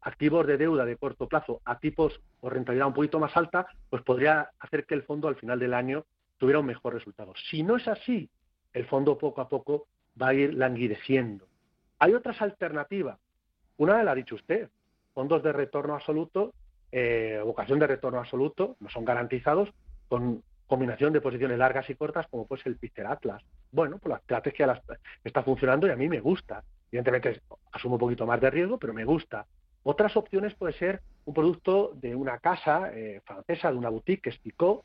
[0.00, 4.02] activos de deuda de corto plazo a tipos o rentabilidad un poquito más alta, pues
[4.02, 6.04] podría hacer que el fondo al final del año
[6.36, 7.32] tuviera un mejor resultado.
[7.50, 8.28] Si no es así,
[8.72, 9.86] el fondo poco a poco
[10.20, 11.46] va a ir languideciendo.
[11.98, 13.18] Hay otras alternativas.
[13.78, 14.68] Una la ha dicho usted,
[15.14, 16.52] fondos de retorno absoluto,
[16.92, 19.70] eh, vocación de retorno absoluto, no son garantizados,
[20.08, 20.42] con
[20.74, 23.40] combinación de posiciones largas y cortas como puede ser el Pister Atlas.
[23.70, 24.82] Bueno, pues la estrategia
[25.22, 26.64] está funcionando y a mí me gusta.
[26.90, 29.46] Evidentemente asumo un poquito más de riesgo, pero me gusta.
[29.84, 34.30] Otras opciones puede ser un producto de una casa eh, francesa, de una boutique, que
[34.30, 34.82] es Picot,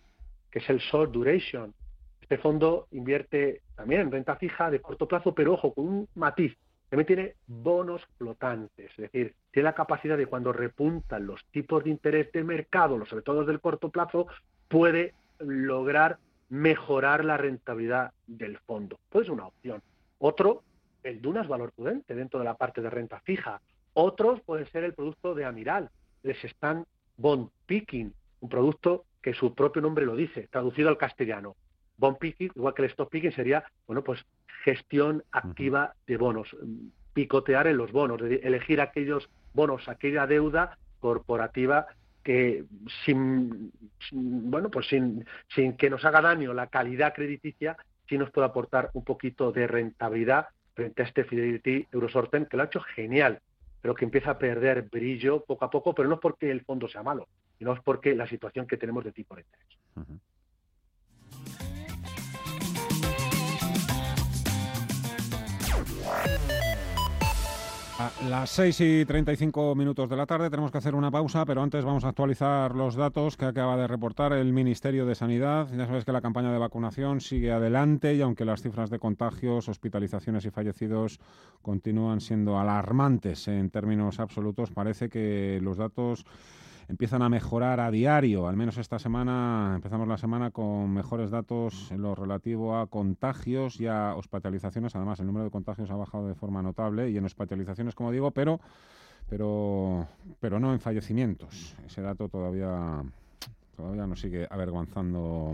[0.52, 1.73] que es el Short Duration.
[2.21, 6.56] Este fondo invierte también en renta fija de corto plazo, pero ojo, con un matiz.
[6.89, 11.89] También tiene bonos flotantes, es decir, tiene la capacidad de cuando repuntan los tipos de
[11.89, 14.28] interés de mercado, sobre todo del corto plazo,
[14.67, 16.17] puede lograr
[16.49, 18.99] mejorar la rentabilidad del fondo.
[19.10, 19.82] Pues una opción.
[20.17, 20.63] Otro,
[21.04, 23.62] el Dunas Valor Prudente dentro de la parte de renta fija.
[23.93, 25.89] Otros pueden ser el producto de Amiral,
[26.23, 26.86] les están
[27.17, 31.56] Bond Picking, un producto que su propio nombre lo dice, traducido al castellano.
[31.97, 34.25] Bond Picking, igual que el Stock Picking, sería, bueno, pues
[34.63, 36.56] gestión activa de bonos,
[37.13, 41.88] picotear en los bonos, elegir aquellos bonos, aquella deuda corporativa
[42.23, 42.65] que
[43.05, 43.71] sin,
[44.12, 47.77] bueno pues sin, sin que nos haga daño la calidad crediticia
[48.08, 52.63] sí nos puede aportar un poquito de rentabilidad frente a este Fidelity Eurosorten que lo
[52.63, 53.39] ha hecho genial
[53.82, 56.88] pero que empieza a perder brillo poco a poco pero no es porque el fondo
[56.88, 57.27] sea malo
[57.58, 60.19] sino es porque la situación que tenemos de tipo de interés
[67.99, 71.62] A las 6 y 35 minutos de la tarde tenemos que hacer una pausa, pero
[71.62, 75.67] antes vamos a actualizar los datos que acaba de reportar el Ministerio de Sanidad.
[75.75, 79.67] Ya sabes que la campaña de vacunación sigue adelante y aunque las cifras de contagios,
[79.67, 81.19] hospitalizaciones y fallecidos
[81.62, 86.25] continúan siendo alarmantes en términos absolutos, parece que los datos
[86.89, 88.47] empiezan a mejorar a diario.
[88.47, 93.80] Al menos esta semana empezamos la semana con mejores datos en lo relativo a contagios
[93.80, 94.95] y a hospitalizaciones.
[94.95, 98.32] Además, el número de contagios ha bajado de forma notable y en hospitalizaciones, como digo,
[98.32, 98.60] pero
[99.30, 100.08] pero
[100.39, 101.75] pero no en fallecimientos.
[101.86, 103.04] Ese dato todavía
[103.78, 105.54] todavía nos sigue avergonzando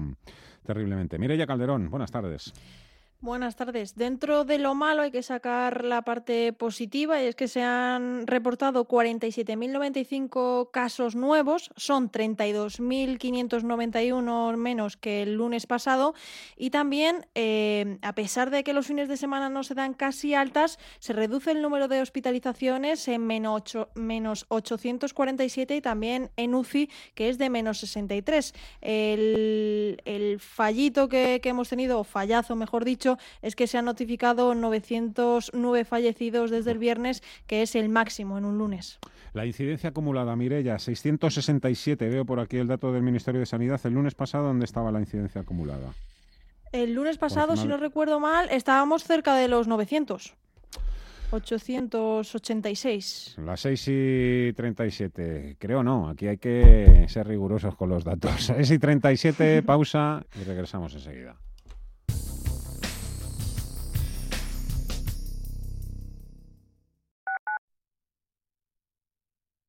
[0.65, 1.19] terriblemente.
[1.19, 2.53] Mireya Calderón, buenas tardes.
[3.25, 3.95] Buenas tardes.
[3.95, 8.27] Dentro de lo malo hay que sacar la parte positiva y es que se han
[8.27, 16.13] reportado 47.095 casos nuevos, son 32.591 menos que el lunes pasado
[16.55, 20.35] y también, eh, a pesar de que los fines de semana no se dan casi
[20.35, 27.29] altas, se reduce el número de hospitalizaciones en menos, 847 y también en UCI, que
[27.29, 28.53] es de menos 63.
[28.81, 33.85] El, el fallito que, que hemos tenido, o fallazo mejor dicho, es que se han
[33.85, 38.99] notificado 909 fallecidos desde el viernes, que es el máximo en un lunes.
[39.33, 42.09] La incidencia acumulada, Mirella, 667.
[42.09, 43.81] Veo por aquí el dato del Ministerio de Sanidad.
[43.83, 45.93] El lunes pasado, ¿dónde estaba la incidencia acumulada?
[46.71, 50.35] El lunes pasado, si no recuerdo mal, estábamos cerca de los 900.
[51.31, 53.35] 886.
[53.39, 55.57] Las 6 y 37.
[55.59, 58.45] Creo no, aquí hay que ser rigurosos con los datos.
[58.45, 61.35] 6 y 37, pausa y regresamos enseguida.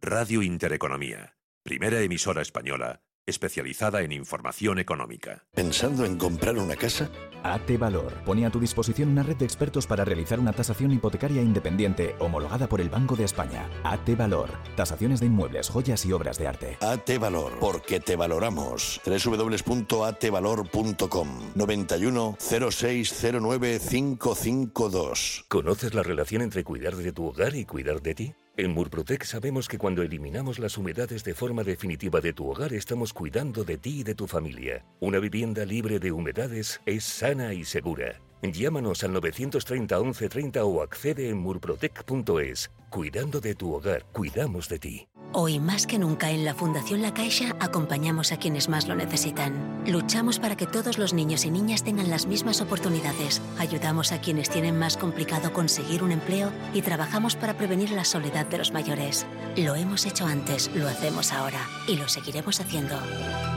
[0.08, 5.48] Radio Intereconomía, primera emisora española especializada en información económica.
[5.52, 7.10] ¿Pensando en comprar una casa?
[7.42, 11.42] AT Valor pone a tu disposición una red de expertos para realizar una tasación hipotecaria
[11.42, 13.68] independiente homologada por el Banco de España.
[13.82, 16.78] AT Valor, tasaciones de inmuebles, joyas y obras de arte.
[16.80, 19.00] AT Valor, porque te valoramos.
[19.04, 25.46] www.atvalor.com 91 0609 552.
[25.48, 28.32] ¿Conoces la relación entre cuidar de tu hogar y cuidar de ti?
[28.58, 33.12] En Murprotec sabemos que cuando eliminamos las humedades de forma definitiva de tu hogar estamos
[33.12, 34.82] cuidando de ti y de tu familia.
[34.98, 38.18] Una vivienda libre de humedades es sana y segura.
[38.52, 42.70] Llámanos al 930 1130 o accede en murprotec.es.
[42.90, 45.08] Cuidando de tu hogar, cuidamos de ti.
[45.32, 49.82] Hoy más que nunca en la Fundación La Caixa acompañamos a quienes más lo necesitan.
[49.86, 53.42] Luchamos para que todos los niños y niñas tengan las mismas oportunidades.
[53.58, 58.46] Ayudamos a quienes tienen más complicado conseguir un empleo y trabajamos para prevenir la soledad
[58.46, 59.26] de los mayores.
[59.56, 62.96] Lo hemos hecho antes, lo hacemos ahora y lo seguiremos haciendo.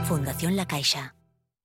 [0.05, 1.15] Fundación La Caixa.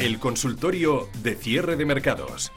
[0.00, 2.52] El consultorio de cierre de mercados.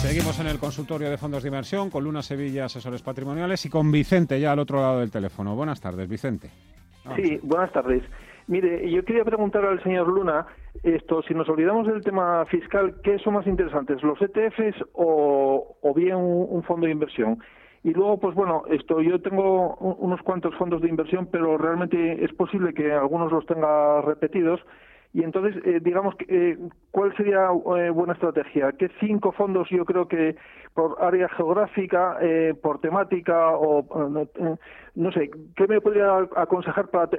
[0.00, 3.92] Seguimos en el consultorio de fondos de inversión con Luna Sevilla, asesores patrimoniales, y con
[3.92, 5.54] Vicente ya al otro lado del teléfono.
[5.54, 6.48] Buenas tardes, Vicente.
[7.16, 8.02] Sí, buenas tardes.
[8.46, 10.46] Mire, yo quería preguntar al señor Luna,
[10.82, 16.16] esto, si nos olvidamos del tema fiscal, ¿qué son más interesantes, los ETFs o, bien
[16.16, 17.40] un fondo de inversión?
[17.84, 22.32] Y luego, pues bueno, esto yo tengo unos cuantos fondos de inversión, pero realmente es
[22.32, 24.58] posible que algunos los tenga repetidos.
[25.12, 26.58] Y entonces, eh, digamos, eh,
[26.90, 28.72] ¿cuál sería eh, buena estrategia?
[28.72, 30.34] ¿Qué cinco fondos yo creo que
[30.72, 32.18] por área geográfica,
[32.62, 33.86] por temática o
[34.94, 37.16] no sé, qué me podría aconsejar para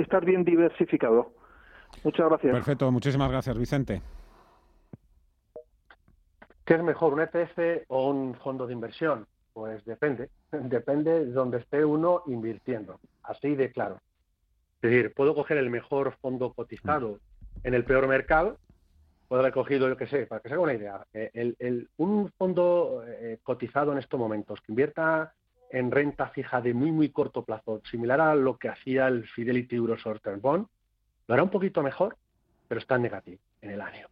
[0.00, 1.30] estar bien diversificado?
[2.04, 2.52] Muchas gracias.
[2.52, 4.00] Perfecto, muchísimas gracias, Vicente.
[6.64, 9.26] ¿Qué es mejor, un ETF o un fondo de inversión?
[9.56, 14.02] Pues depende, depende de donde esté uno invirtiendo, así de claro.
[14.82, 17.20] Es decir, puedo coger el mejor fondo cotizado
[17.64, 18.58] en el peor mercado,
[19.28, 22.30] puedo haber cogido, yo que sé, para que se haga una idea, eh, el, un
[22.32, 25.32] fondo eh, cotizado en estos momentos que invierta
[25.70, 29.76] en renta fija de muy, muy corto plazo, similar a lo que hacía el Fidelity
[29.76, 30.66] Euro Short Term Bond,
[31.28, 32.18] Lo hará un poquito mejor,
[32.68, 34.06] pero está negativo en el año.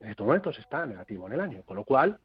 [0.00, 2.18] En estos momentos está negativo en el año, con lo cual,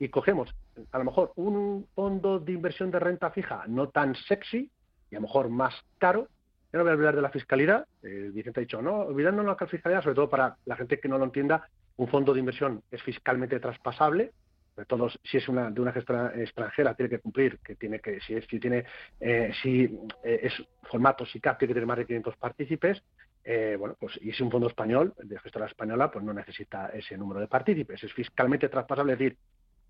[0.00, 0.52] y cogemos
[0.90, 4.70] a lo mejor un fondo de inversión de renta fija no tan sexy
[5.10, 6.28] y a lo mejor más caro,
[6.72, 9.64] yo no voy a hablar de la fiscalidad, eh, Vicente ha dicho, no, olvidándonos de
[9.64, 12.82] la fiscalidad, sobre todo para la gente que no lo entienda, un fondo de inversión
[12.90, 14.32] es fiscalmente traspasable,
[14.78, 18.20] sobre todo si es una de una gestora extranjera tiene que cumplir que tiene que
[18.20, 18.84] si es si tiene
[19.18, 19.84] eh, si
[20.22, 20.52] eh, es
[20.84, 23.02] formato SICAP tiene que tener más de 500 partícipes
[23.42, 27.16] eh, bueno pues y si un fondo español de gestora española pues no necesita ese
[27.16, 28.04] número de partícipes.
[28.04, 29.36] Es fiscalmente traspasable es decir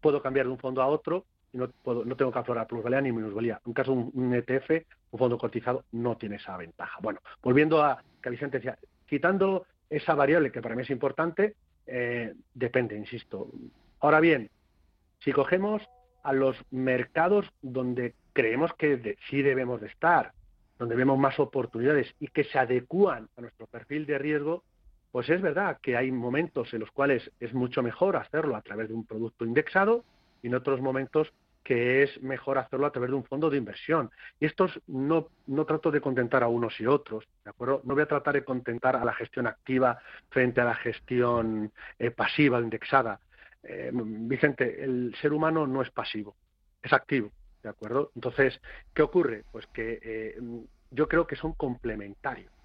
[0.01, 3.01] puedo cambiar de un fondo a otro y no puedo, no tengo que aflorar plusvalía
[3.01, 3.61] ni minusvalía.
[3.67, 4.71] En caso un, un ETF
[5.11, 6.99] un fondo cotizado no tiene esa ventaja.
[7.01, 11.55] Bueno volviendo a que Vicente decía quitando esa variable que para mí es importante
[12.55, 13.49] depende insisto.
[14.01, 14.51] Ahora bien
[15.21, 15.83] si cogemos
[16.23, 20.33] a los mercados donde creemos que sí debemos de estar,
[20.79, 24.63] donde vemos más oportunidades y que se adecúan a nuestro perfil de riesgo,
[25.13, 28.89] pues es verdad que hay momentos en los cuales es mucho mejor hacerlo a través
[28.89, 30.05] de un producto indexado
[30.43, 31.33] y en otros momentos
[31.69, 34.11] que es mejor hacerlo a través de un fondo de inversión.
[34.41, 37.83] Y estos no, no trato de contentar a unos y otros, ¿de acuerdo?
[37.85, 39.99] No voy a tratar de contentar a la gestión activa
[40.31, 43.21] frente a la gestión eh, pasiva, indexada.
[43.63, 46.37] Eh, Vicente, el ser humano no es pasivo,
[46.83, 47.31] es activo,
[47.63, 48.13] ¿de acuerdo?
[48.15, 48.59] Entonces,
[48.95, 49.45] ¿qué ocurre?
[49.53, 50.39] Pues que eh,
[50.91, 52.58] yo creo que son complementarios.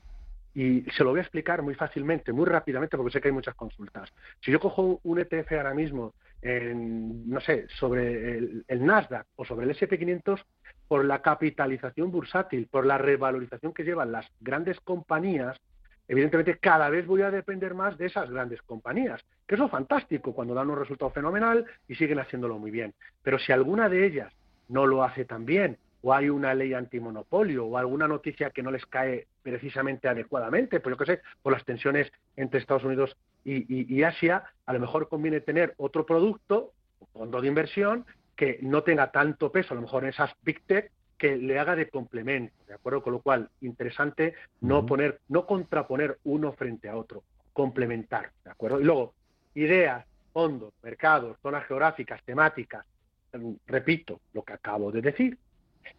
[0.55, 3.55] Y se lo voy a explicar muy fácilmente, muy rápidamente, porque sé que hay muchas
[3.55, 4.11] consultas.
[4.39, 9.65] Si yo cojo un ETF ahora mismo, en, no sé, sobre el, Nasdaq o sobre
[9.65, 10.43] el SP500,
[10.87, 15.59] por la capitalización bursátil, por la revalorización que llevan las grandes compañías,
[16.07, 20.33] evidentemente cada vez voy a depender más de esas grandes compañías, que eso es fantástico
[20.33, 22.93] cuando dan un resultado fenomenal y siguen haciéndolo muy bien.
[23.23, 24.33] Pero si alguna de ellas
[24.67, 28.71] no lo hace tan bien, o hay una ley antimonopolio, o alguna noticia que no
[28.71, 33.93] les cae precisamente adecuadamente, pues yo qué sé, por las tensiones entre Estados Unidos y,
[33.93, 38.83] y Asia, a lo mejor conviene tener otro producto, un fondo de inversión, que no
[38.83, 42.53] tenga tanto peso, a lo mejor en esas big tech, que le haga de complemento,
[42.67, 43.01] ¿de acuerdo?
[43.01, 47.23] Con lo cual, interesante no poner, no contraponer uno frente a otro,
[47.53, 48.81] complementar, ¿de acuerdo?
[48.81, 49.13] Y luego,
[49.55, 52.85] ideas, fondos, mercados, zonas geográficas, temáticas,
[53.31, 55.37] mm, repito lo que acabo de decir,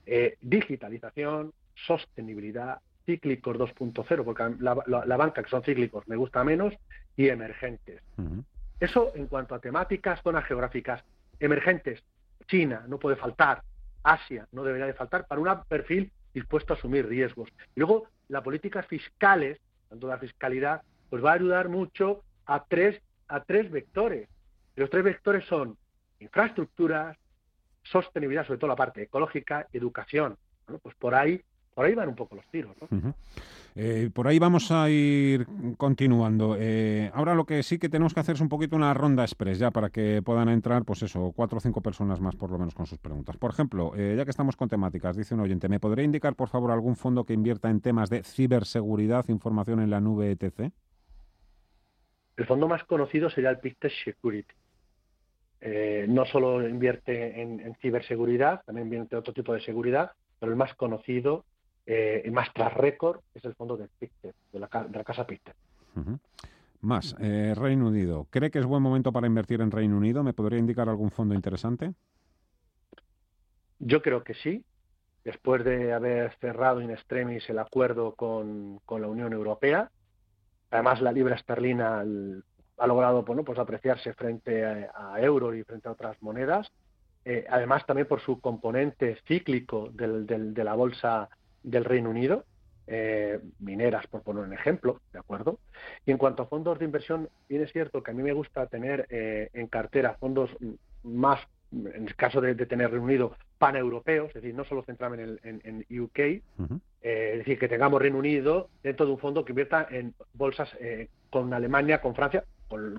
[0.06, 6.74] eh, digitalización, sostenibilidad, cíclicos 2.0, porque la, banca que son cíclicos me gusta menos,
[7.16, 8.02] y emergentes.
[8.80, 11.04] Eso en cuanto a temáticas, zonas geográficas
[11.38, 12.02] emergentes,
[12.46, 13.62] China no puede faltar,
[14.02, 17.48] Asia no debería de faltar para un perfil dispuesto a asumir riesgos.
[17.74, 19.58] Y luego, las políticas fiscales,
[19.88, 24.28] tanto la fiscalidad, pues va a ayudar mucho a tres, a tres vectores.
[24.76, 25.76] los tres vectores son
[26.18, 27.16] infraestructuras,
[27.84, 30.36] sostenibilidad, sobre todo la parte ecológica, educación.
[30.82, 31.40] pues por ahí
[31.74, 32.74] por ahí van un poco los tiros.
[32.80, 33.14] ¿no?
[33.74, 36.56] Eh, por ahí vamos a ir continuando.
[36.58, 39.58] Eh, ahora lo que sí que tenemos que hacer es un poquito una ronda express
[39.58, 42.74] ya para que puedan entrar, pues eso, cuatro o cinco personas más por lo menos
[42.74, 43.36] con sus preguntas.
[43.36, 46.48] Por ejemplo, eh, ya que estamos con temáticas, dice un oyente, ¿me podría indicar por
[46.48, 50.72] favor algún fondo que invierta en temas de ciberseguridad, información en la nube, etc.?
[52.36, 54.54] El fondo más conocido sería el Pictet Security.
[56.08, 60.56] No solo invierte en, en ciberseguridad, también invierte en otro tipo de seguridad, pero el
[60.56, 61.44] más conocido
[61.86, 65.54] eh, más tras récord es el fondo de Pictet, de la, casa Pictet.
[66.80, 68.26] Más, eh, Reino Unido.
[68.30, 70.22] ¿Cree que es buen momento para invertir en Reino Unido?
[70.22, 71.92] ¿Me podría indicar algún fondo interesante?
[73.78, 74.64] Yo creo que sí.
[75.24, 79.90] Después de haber cerrado in extremis el acuerdo con, la Unión Europea,
[80.70, 82.04] además la libra esterlina
[82.76, 86.70] ha logrado bueno, pues apreciarse frente a, euro y frente a otras monedas.
[87.24, 91.28] Eh, además, también por su componente cíclico de la bolsa
[91.62, 92.44] del Reino Unido,
[92.86, 95.58] eh, mineras, por poner un ejemplo, ¿de acuerdo?
[96.04, 98.66] Y en cuanto a fondos de inversión, bien es cierto que a mí me gusta
[98.66, 100.50] tener eh, en cartera fondos
[101.02, 101.40] más,
[101.72, 105.84] en el caso de, tener Reino Unido, paneuropeos, es decir, no solo centrarme en, el,
[105.88, 106.42] en, UK, eh,
[107.00, 110.70] es decir, que tengamos Reino Unido dentro de un fondo que invierta en bolsas
[111.30, 112.44] con Alemania, con Francia,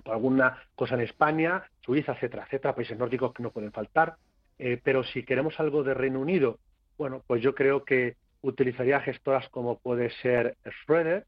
[0.06, 4.16] alguna cosa en España, Suiza, etcétera, etcétera, países nórdicos que no pueden faltar.
[4.84, 6.60] pero si queremos algo de Reino Unido,
[6.98, 11.26] bueno, pues yo creo que utilizaría gestoras como puede ser Schroeder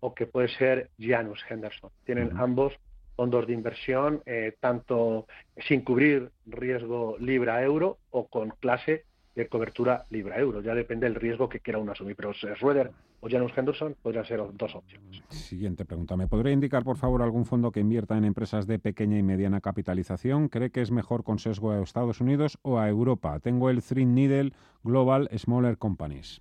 [0.00, 1.90] o que puede ser Janus Henderson.
[2.04, 2.74] Tienen ambos
[3.16, 5.26] fondos de inversión, eh, tanto
[5.66, 10.60] sin cubrir riesgo libra-euro o con clase de cobertura libra-euro.
[10.60, 12.16] Ya depende del riesgo que quiera uno asumir.
[12.16, 15.22] Pero Schroeder o Janus Henderson podrían ser dos opciones.
[15.28, 16.16] Siguiente pregunta.
[16.16, 19.60] ¿Me podría indicar, por favor, algún fondo que invierta en empresas de pequeña y mediana
[19.60, 20.48] capitalización?
[20.48, 23.38] ¿Cree que es mejor con sesgo a Estados Unidos o a Europa?
[23.40, 24.52] Tengo el Three Needle
[24.82, 26.40] Global Smaller Companies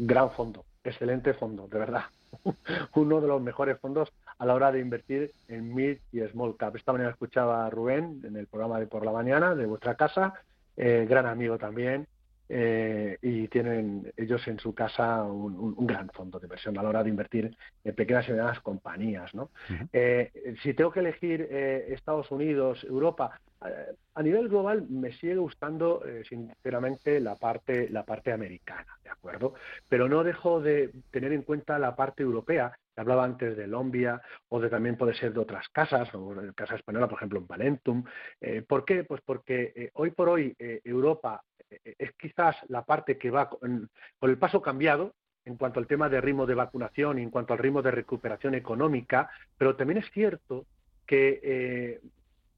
[0.00, 2.04] gran fondo, excelente fondo, de verdad.
[2.94, 6.74] uno de los mejores fondos a la hora de invertir en mid y small cap.
[6.74, 10.34] Esta mañana escuchaba a Rubén en el programa de por la mañana de vuestra casa,
[10.76, 12.06] eh, gran amigo también,
[12.52, 17.04] eh, y tienen ellos en su casa un, gran fondo de inversión a la hora
[17.04, 19.32] de invertir en pequeñas y medianas compañías.
[19.34, 19.50] ¿no?
[19.92, 26.02] Eh, si tengo que elegir eh, Estados Unidos, Europa, a nivel global me sigue gustando
[26.28, 29.54] sinceramente la parte la parte americana, de acuerdo,
[29.88, 34.60] pero no dejo de tener en cuenta la parte europea hablaba antes de Lombia o
[34.60, 38.04] de también puede ser de otras casas, o de casa española, por ejemplo, en Valentum.
[38.40, 39.04] Eh, ¿Por qué?
[39.04, 43.88] Pues porque eh, hoy por hoy eh, Europa es quizás la parte que va con,
[44.22, 47.60] el paso cambiado en cuanto al tema de ritmo de vacunación y en cuanto al
[47.60, 50.66] ritmo de recuperación económica, pero también es cierto
[51.06, 52.00] que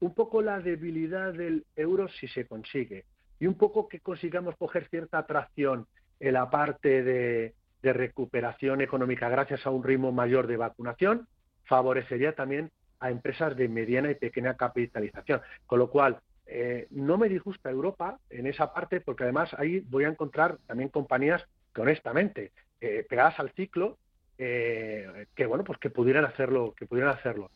[0.03, 3.05] un poco la debilidad del euro si se consigue
[3.39, 5.87] y un poco que consigamos coger cierta atracción
[6.19, 11.27] en la parte de, recuperación económica gracias a un ritmo mayor de vacunación,
[11.65, 15.41] favorecería también a empresas de mediana y pequeña capitalización.
[15.65, 20.05] Con lo cual, eh, no me disgusta Europa en esa parte, porque además ahí voy
[20.05, 21.43] a encontrar también compañías
[21.75, 23.97] que honestamente, eh, pegadas al ciclo,
[24.37, 27.51] eh, que bueno, pues que pudieran hacerlo, que pudieran hacerlo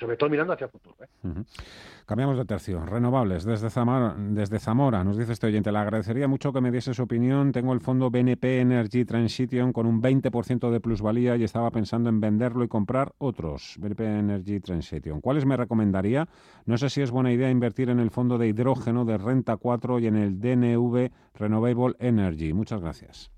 [0.00, 0.96] sobre todo mirando hacia el futuro.
[1.00, 1.30] ¿eh?
[2.06, 2.84] Cambiamos de tercio.
[2.84, 6.94] Renovables, desde Zamora, desde Zamora, nos dice este oyente, le agradecería mucho que me diese
[6.94, 7.52] su opinión.
[7.52, 12.20] Tengo el fondo BNP Energy Transition con un 20% de plusvalía y estaba pensando en
[12.20, 13.76] venderlo y comprar otros.
[13.78, 15.20] BNP Energy Transition.
[15.20, 16.26] ¿Cuáles me recomendaría?
[16.64, 19.98] No sé si es buena idea invertir en el fondo de hidrógeno de Renta 4
[20.00, 22.52] y en el DNV Renovable Energy.
[22.52, 23.30] Muchas gracias.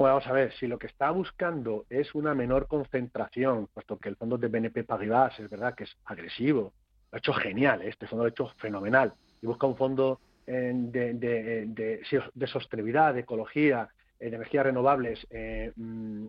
[0.00, 4.08] Pues vamos a ver, si lo que está buscando es una menor concentración, puesto que
[4.08, 6.72] el fondo de BNP Paribas es verdad que es agresivo,
[7.12, 7.90] lo ha hecho genial, ¿eh?
[7.90, 13.90] este fondo lo ha hecho fenomenal, y busca un fondo eh, de, sostenibilidad, de ecología,
[14.18, 15.26] eh, de energías renovables,
[15.76, 16.24] mm,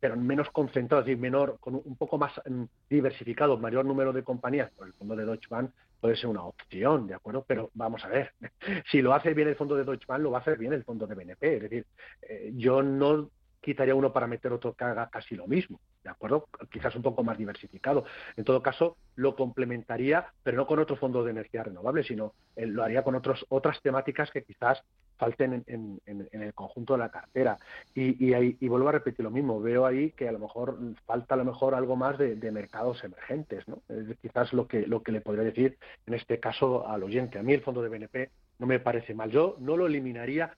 [0.00, 4.24] pero menos concentrado, es decir, menor, con un poco más mm, diversificado, mayor número de
[4.24, 7.44] compañías, por el fondo de Deutsche Bank puede ser una opción, ¿de acuerdo?
[7.46, 8.32] Pero vamos a ver,
[8.90, 10.84] si lo hace bien el fondo de Deutsche Bank, lo va a hacer bien el
[10.84, 11.56] fondo de BNP.
[11.56, 11.86] Es decir,
[12.22, 13.30] eh, yo no
[13.60, 16.48] quitaría uno para meter otro que haga casi lo mismo, ¿de acuerdo?
[16.70, 18.04] Quizás un poco más diversificado.
[18.36, 22.66] En todo caso, lo complementaría, pero no con otro fondo de energía renovable, sino eh,
[22.66, 24.82] lo haría con otros, otras temáticas que quizás
[25.18, 27.58] falten en, el conjunto de la cartera.
[27.94, 31.38] Y, y, vuelvo a repetir lo mismo, veo ahí que a lo mejor falta a
[31.38, 33.82] lo mejor algo más de, mercados emergentes, ¿no?
[33.88, 37.38] Es quizás lo que, lo que le podría decir en este caso al oyente.
[37.38, 39.30] A mí el fondo de BNP no me parece mal.
[39.30, 40.56] Yo no lo eliminaría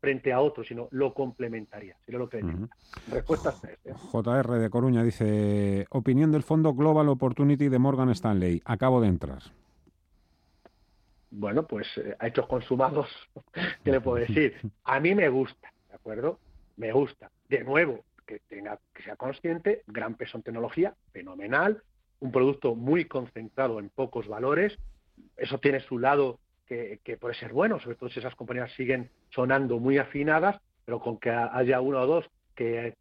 [0.00, 1.96] frente a otro, sino lo complementaría.
[2.04, 2.44] Si lo que
[3.10, 3.94] Respuesta ¿eh?
[4.12, 8.62] JR de Coruña dice, opinión del fondo Global Opportunity de Morgan Stanley.
[8.66, 9.42] Acabo de entrar
[11.34, 13.08] bueno, pues eh, a hechos consumados,
[13.84, 14.54] ¿qué le puedo decir?
[14.84, 16.38] A mí me gusta, ¿de acuerdo?
[16.76, 17.30] Me gusta.
[17.48, 21.82] De nuevo, que tenga, que sea consciente, gran peso en tecnología, fenomenal,
[22.20, 24.78] un producto muy concentrado en pocos valores,
[25.36, 29.78] eso tiene su lado que, puede ser bueno, sobre todo si esas compañías siguen sonando
[29.78, 32.24] muy afinadas, pero con que haya uno o dos
[32.54, 32.94] que,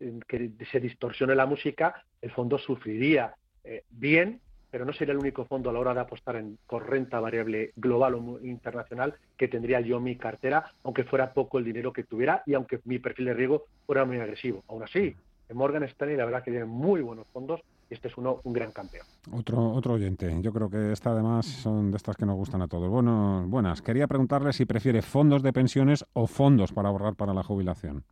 [0.72, 4.42] se distorsione la música, el fondo sufriría eh, bien
[4.74, 7.74] pero no sería el único fondo a la hora de apostar en con renta variable
[7.76, 12.42] global o internacional que tendría yo mi cartera, aunque fuera poco el dinero que tuviera
[12.48, 14.64] y aunque mi perfil de riesgo fuera muy agresivo.
[14.68, 15.16] Aún así,
[15.48, 18.52] en Morgan Stanley la verdad que tiene muy buenos fondos y este es uno un
[18.52, 19.06] gran campeón.
[19.32, 20.36] Otro, otro oyente.
[20.42, 22.90] Yo creo que esta además son de estas que nos gustan a todos.
[22.90, 23.84] Bueno, buenas.
[23.84, 28.04] Quería preguntarle si prefiere fondos de pensiones o fondos para ahorrar para la jubilación.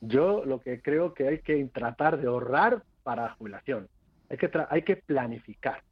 [0.00, 3.88] Yo lo que creo que hay que tratar de ahorrar para la jubilación
[4.70, 5.82] hay que, planificar.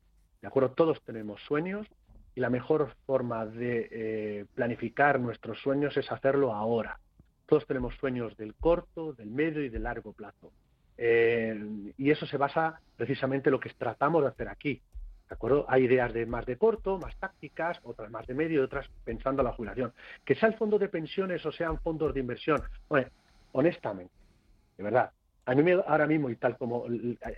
[0.40, 0.70] ¿De acuerdo?
[0.70, 1.86] Todos tenemos sueños
[2.34, 6.98] y la mejor forma de eh, planificar nuestros sueños es hacerlo ahora.
[7.46, 10.52] Todos tenemos sueños del corto, del medio y del largo plazo.
[10.96, 14.80] Eh, y eso se basa precisamente en lo que tratamos de hacer aquí.
[15.28, 15.66] ¿De acuerdo?
[15.68, 19.42] Hay ideas de más de corto, más tácticas, otras más de medio y otras pensando
[19.42, 19.92] en la jubilación.
[20.24, 22.62] Que sea el fondo de pensiones o sean fondos de inversión.
[22.88, 23.08] Bueno,
[23.52, 24.14] honestamente,
[24.78, 25.10] de verdad,
[25.44, 26.84] a mí ahora mismo, y tal como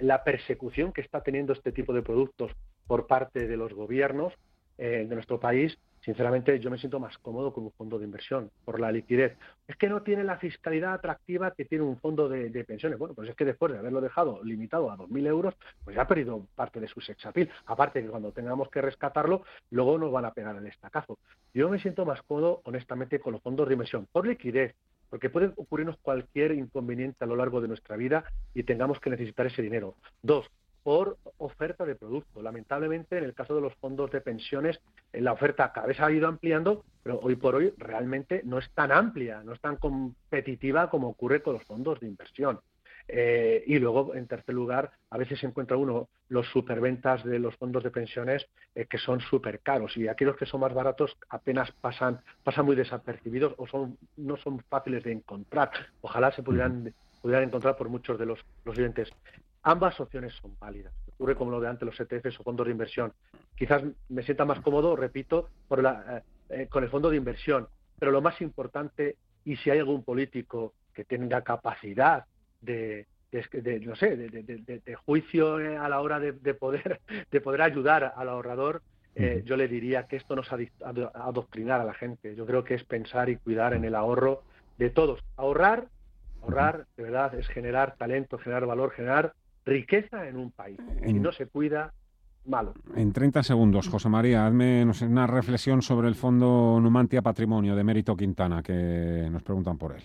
[0.01, 2.53] la persecución que está teniendo este tipo de productos
[2.87, 4.33] por parte de los gobiernos
[4.79, 8.51] eh, de nuestro país, sinceramente yo me siento más cómodo con un fondo de inversión
[8.65, 9.37] por la liquidez.
[9.67, 12.99] Es que no tiene la fiscalidad atractiva que tiene un fondo de, pensiones.
[12.99, 16.09] Bueno, pues es que después de haberlo dejado limitado a 2.000 euros, pues ya ha
[16.09, 17.51] perdido parte de su sexapil.
[17.67, 21.19] Aparte que cuando tengamos que rescatarlo, luego nos van a pegar el estacazo.
[21.55, 24.75] Yo me siento más cómodo, honestamente, con los fondos de inversión por liquidez,
[25.13, 29.45] porque puede ocurrirnos cualquier inconveniente a lo largo de nuestra vida y tengamos que necesitar
[29.45, 29.95] ese dinero.
[30.23, 30.51] Dos,
[30.83, 32.41] por oferta de producto.
[32.41, 34.81] Lamentablemente, en el caso de los fondos de pensiones,
[35.13, 38.71] eh, la oferta cada vez ha ido ampliando, pero hoy por hoy realmente no es
[38.71, 42.61] tan amplia, no es tan competitiva como ocurre con los fondos de inversión.
[43.09, 47.55] Eh, y luego, en tercer lugar, a veces se encuentra uno los superventas de los
[47.57, 51.71] fondos de pensiones eh, que son súper caros y aquellos que son más baratos apenas
[51.73, 55.71] pasan, pasan muy desapercibidos o son, no son fáciles de encontrar.
[56.01, 59.11] Ojalá se pudieran, pudieran encontrar por muchos de los, los clientes.
[59.63, 60.93] Ambas opciones son válidas.
[61.15, 63.13] Ocurre como lo de antes los ETFs o fondos de inversión.
[63.57, 67.69] Quizás me sienta más cómodo, repito, por la, eh, con el fondo de inversión.
[67.99, 72.25] Pero lo más importante, y si hay algún político que tenga capacidad
[72.63, 73.07] de,
[73.85, 77.01] no sé, de, juicio eh, a la hora de, poder,
[77.31, 78.83] de poder ayudar al ahorrador,
[79.15, 80.51] eh, yo le diría que esto no es
[81.15, 82.35] adoctrinar a la gente.
[82.35, 84.43] Yo creo que es pensar y cuidar en el ahorro
[84.79, 85.21] de todos.
[85.37, 85.89] Ahorrar,
[86.43, 89.35] ahorrar, de verdad, es generar talento, generar valor, generar
[89.67, 90.79] riqueza en un país.
[91.05, 91.93] Si no se cuida,
[92.47, 92.75] malo.
[92.97, 98.17] En 30 segundos, José María, hazme una reflexión sobre el Fondo Numantia Patrimonio de Mérito
[98.17, 100.03] Quintana, que nos preguntan por él.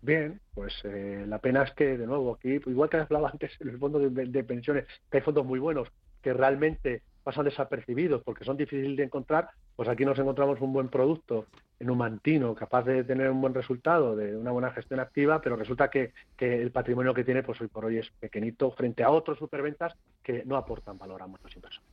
[0.00, 3.68] Bien, pues eh, la pena es que, de nuevo, aquí, igual que hablaba antes en
[3.68, 5.88] el fondo de, pensiones, que hay fondos muy buenos
[6.22, 10.88] que realmente pasan desapercibidos porque son difíciles de encontrar, pues aquí nos encontramos un buen
[10.88, 11.46] producto
[11.78, 15.56] en un mantino capaz de tener un buen resultado, de una buena gestión activa, pero
[15.56, 19.10] resulta que, que, el patrimonio que tiene, pues hoy por hoy es pequeñito frente a
[19.10, 21.88] otros superventas que no aportan valor a muchos inversores.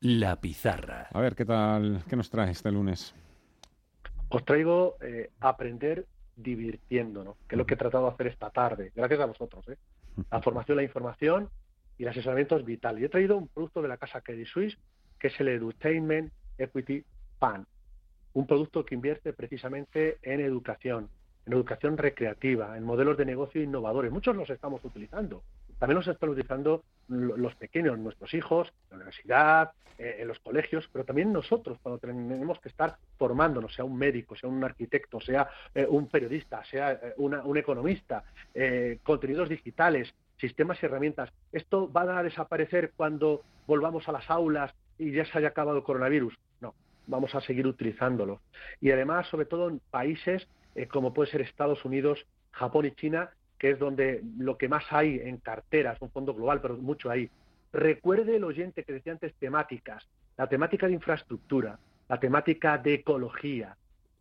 [0.00, 1.08] La pizarra.
[1.12, 2.04] A ver, ¿qué tal?
[2.08, 3.14] ¿Qué nos trae este lunes?
[4.28, 6.06] Os traigo eh, aprender
[6.38, 9.68] divirtiéndonos, que es lo que he tratado de hacer esta tarde, gracias a vosotros.
[9.68, 9.76] ¿eh?
[10.30, 11.50] La formación, la información
[11.98, 12.98] y el asesoramiento es vital.
[12.98, 14.78] Y he traído un producto de la casa Credit Suisse,
[15.18, 17.04] que es el Edutainment Equity
[17.40, 17.66] Fund,
[18.34, 21.08] un producto que invierte precisamente en educación,
[21.46, 24.12] en educación recreativa, en modelos de negocio innovadores.
[24.12, 25.42] Muchos los estamos utilizando.
[25.78, 31.04] También los están utilizando los pequeños, nuestros hijos, la universidad, eh, en los colegios, pero
[31.04, 35.86] también nosotros cuando tenemos que estar formándonos, sea un médico, sea un arquitecto, sea eh,
[35.88, 38.22] un periodista, sea eh, un economista,
[39.02, 41.30] contenidos digitales, sistemas y herramientas.
[41.50, 45.84] ¿Esto va a desaparecer cuando volvamos a las aulas y ya se haya acabado el
[45.84, 46.38] coronavirus?
[46.60, 46.76] No,
[47.08, 48.40] vamos a seguir utilizándolo.
[48.80, 50.46] Y además, sobre todo en países
[50.86, 55.20] como puede ser Estados Unidos, Japón y China, que es donde lo que más hay
[55.22, 57.30] en carteras, un fondo global, pero mucho ahí.
[57.72, 60.06] Recuerde el oyente que decía antes temáticas,
[60.36, 61.78] la temática de infraestructura,
[62.08, 63.76] la temática de ecología,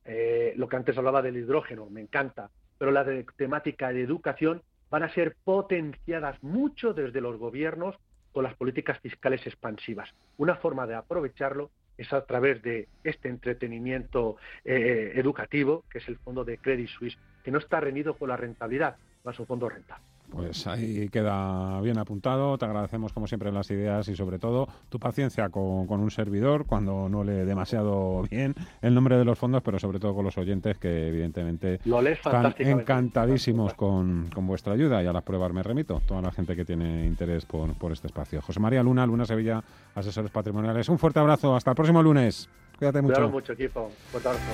[0.05, 3.05] eh, lo que antes hablaba del hidrógeno, me encanta, pero la
[3.37, 7.95] temática de educación van a ser potenciadas mucho desde los gobiernos
[8.31, 10.09] con las políticas fiscales expansivas.
[10.37, 16.17] Una forma de aprovecharlo es a través de este entretenimiento eh, educativo, que es el
[16.17, 18.97] fondo de Credit Suisse, que no está reñido con la rentabilidad,
[19.27, 20.03] va a su fondo rentable.
[20.29, 22.57] Pues ahí queda bien apuntado.
[22.57, 27.07] Te agradecemos, como siempre, las ideas y, sobre todo, tu paciencia con, un servidor cuando
[27.07, 30.77] no lee demasiado bien el nombre de los fondos, pero sobre todo con los oyentes
[30.77, 35.01] que, evidentemente, están encantadísimos con, vuestra ayuda.
[35.01, 36.01] Y a las pruebas me remito.
[36.05, 38.41] Toda la gente que tiene interés por, este espacio.
[38.41, 39.63] José María Luna, Luna Sevilla,
[39.95, 40.89] asesores patrimoniales.
[40.89, 41.55] Un fuerte abrazo.
[41.55, 42.49] Hasta el próximo lunes.
[42.77, 43.29] Cuídate mucho.
[43.29, 43.89] mucho, equipo.
[44.11, 44.45] Fuerte abrazo.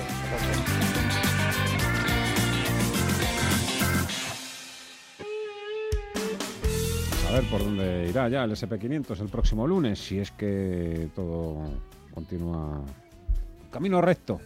[7.34, 11.68] Ver por dónde irá ya el SP500 el próximo lunes, si es que todo
[12.12, 12.80] continúa
[13.72, 14.40] camino recto.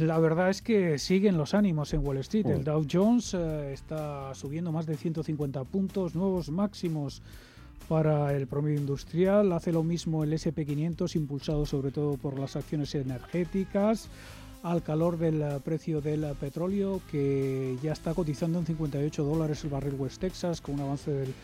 [0.00, 2.44] la, verdad es que siguen los ánimos en Wall Street.
[2.44, 7.22] El Dow Jones eh, está subiendo más de 150 puntos, nuevos máximos
[7.88, 9.50] para el promedio industrial.
[9.52, 14.10] Hace lo mismo el SP500, impulsado sobre todo por las acciones energéticas
[14.62, 19.94] al calor del precio del petróleo que ya está cotizando en 58 dólares el barril
[19.94, 21.34] West Texas con un avance del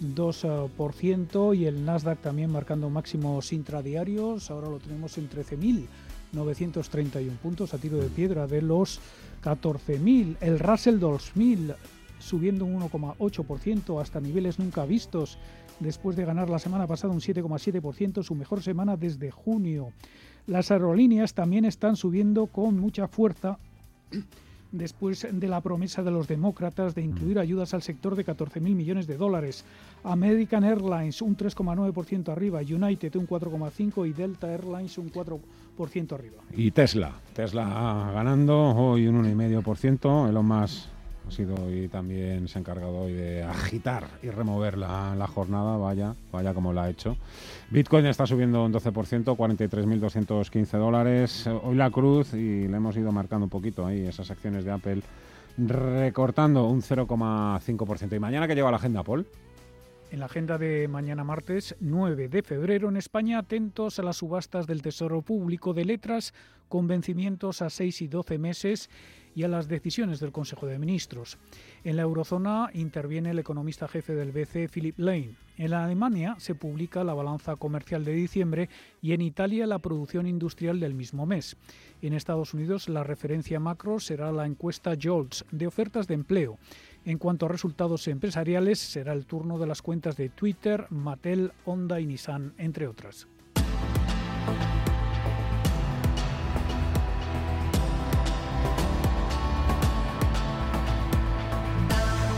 [0.00, 4.50] 2% y el Nasdaq también marcando máximos intradiarios.
[4.50, 9.00] Ahora lo tenemos en 13.931 puntos a tiro de piedra de los
[9.42, 10.36] 14.000.
[10.40, 11.74] El Russell 2000
[12.18, 15.38] subiendo un 1,8% hasta niveles nunca vistos
[15.80, 19.92] después de ganar la semana pasada un 7,7%, su mejor semana desde junio.
[20.46, 23.58] Las aerolíneas también están subiendo con mucha fuerza
[24.74, 27.40] después de la promesa de los demócratas de incluir mm.
[27.40, 29.64] ayudas al sector de 14.000 millones de dólares.
[30.02, 36.36] American Airlines un 3,9% arriba, United un 4,5% y Delta Airlines un 4% arriba.
[36.52, 40.88] Y Tesla, Tesla ganando hoy un 1,5%, lo más
[41.26, 45.76] ha sido y también se ha encargado hoy de agitar y remover la, la, jornada,
[45.76, 47.16] vaya, vaya como la ha hecho.
[47.70, 51.46] Bitcoin está subiendo un 12%, 43.215 dólares.
[51.46, 55.02] Hoy la cruz, y le hemos ido marcando un poquito ahí esas acciones de Apple,
[55.58, 58.16] recortando un 0,5%.
[58.16, 59.26] ¿Y mañana que lleva la agenda, Paul?
[60.14, 64.68] En la agenda de mañana martes 9 de febrero en España, atentos a las subastas
[64.68, 66.34] del Tesoro Público de Letras
[66.68, 68.90] con vencimientos a 6 y 12 meses
[69.34, 71.36] y a las decisiones del Consejo de Ministros.
[71.82, 75.34] En la eurozona interviene el economista jefe del BCE, Philip Lane.
[75.56, 78.68] En Alemania se publica la balanza comercial de diciembre
[79.02, 81.56] y en Italia la producción industrial del mismo mes.
[82.02, 86.58] En Estados Unidos la referencia macro será la encuesta JOLTS de ofertas de empleo.
[87.04, 92.00] En cuanto a resultados empresariales, será el turno de las cuentas de Twitter, Mattel, Honda
[92.00, 93.28] y Nissan, entre otras.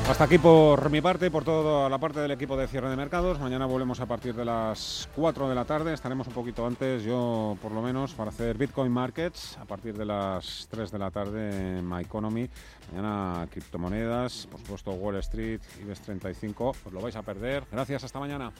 [0.08, 3.40] Hasta aquí por mi parte, por toda la parte del equipo de cierre de mercados.
[3.40, 5.92] Mañana volvemos a partir de las 4 de la tarde.
[5.92, 10.04] Estaremos un poquito antes, yo por lo menos, para hacer Bitcoin Markets a partir de
[10.04, 12.48] las 3 de la tarde en My Economy.
[12.92, 16.76] Mañana criptomonedas, por supuesto Wall Street, IBEX 35.
[16.84, 17.64] Os lo vais a perder.
[17.72, 18.52] Gracias, hasta mañana.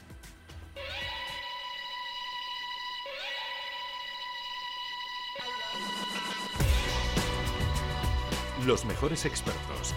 [8.65, 9.95] Los mejores expertos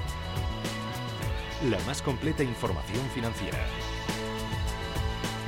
[1.68, 3.58] la más completa información financiera.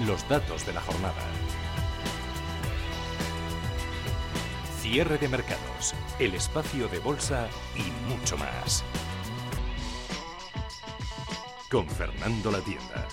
[0.06, 1.22] Los datos de la jornada.
[4.80, 8.84] Cierre de mercados, el espacio de bolsa y mucho más.
[11.70, 13.08] Con Fernando La Tienda.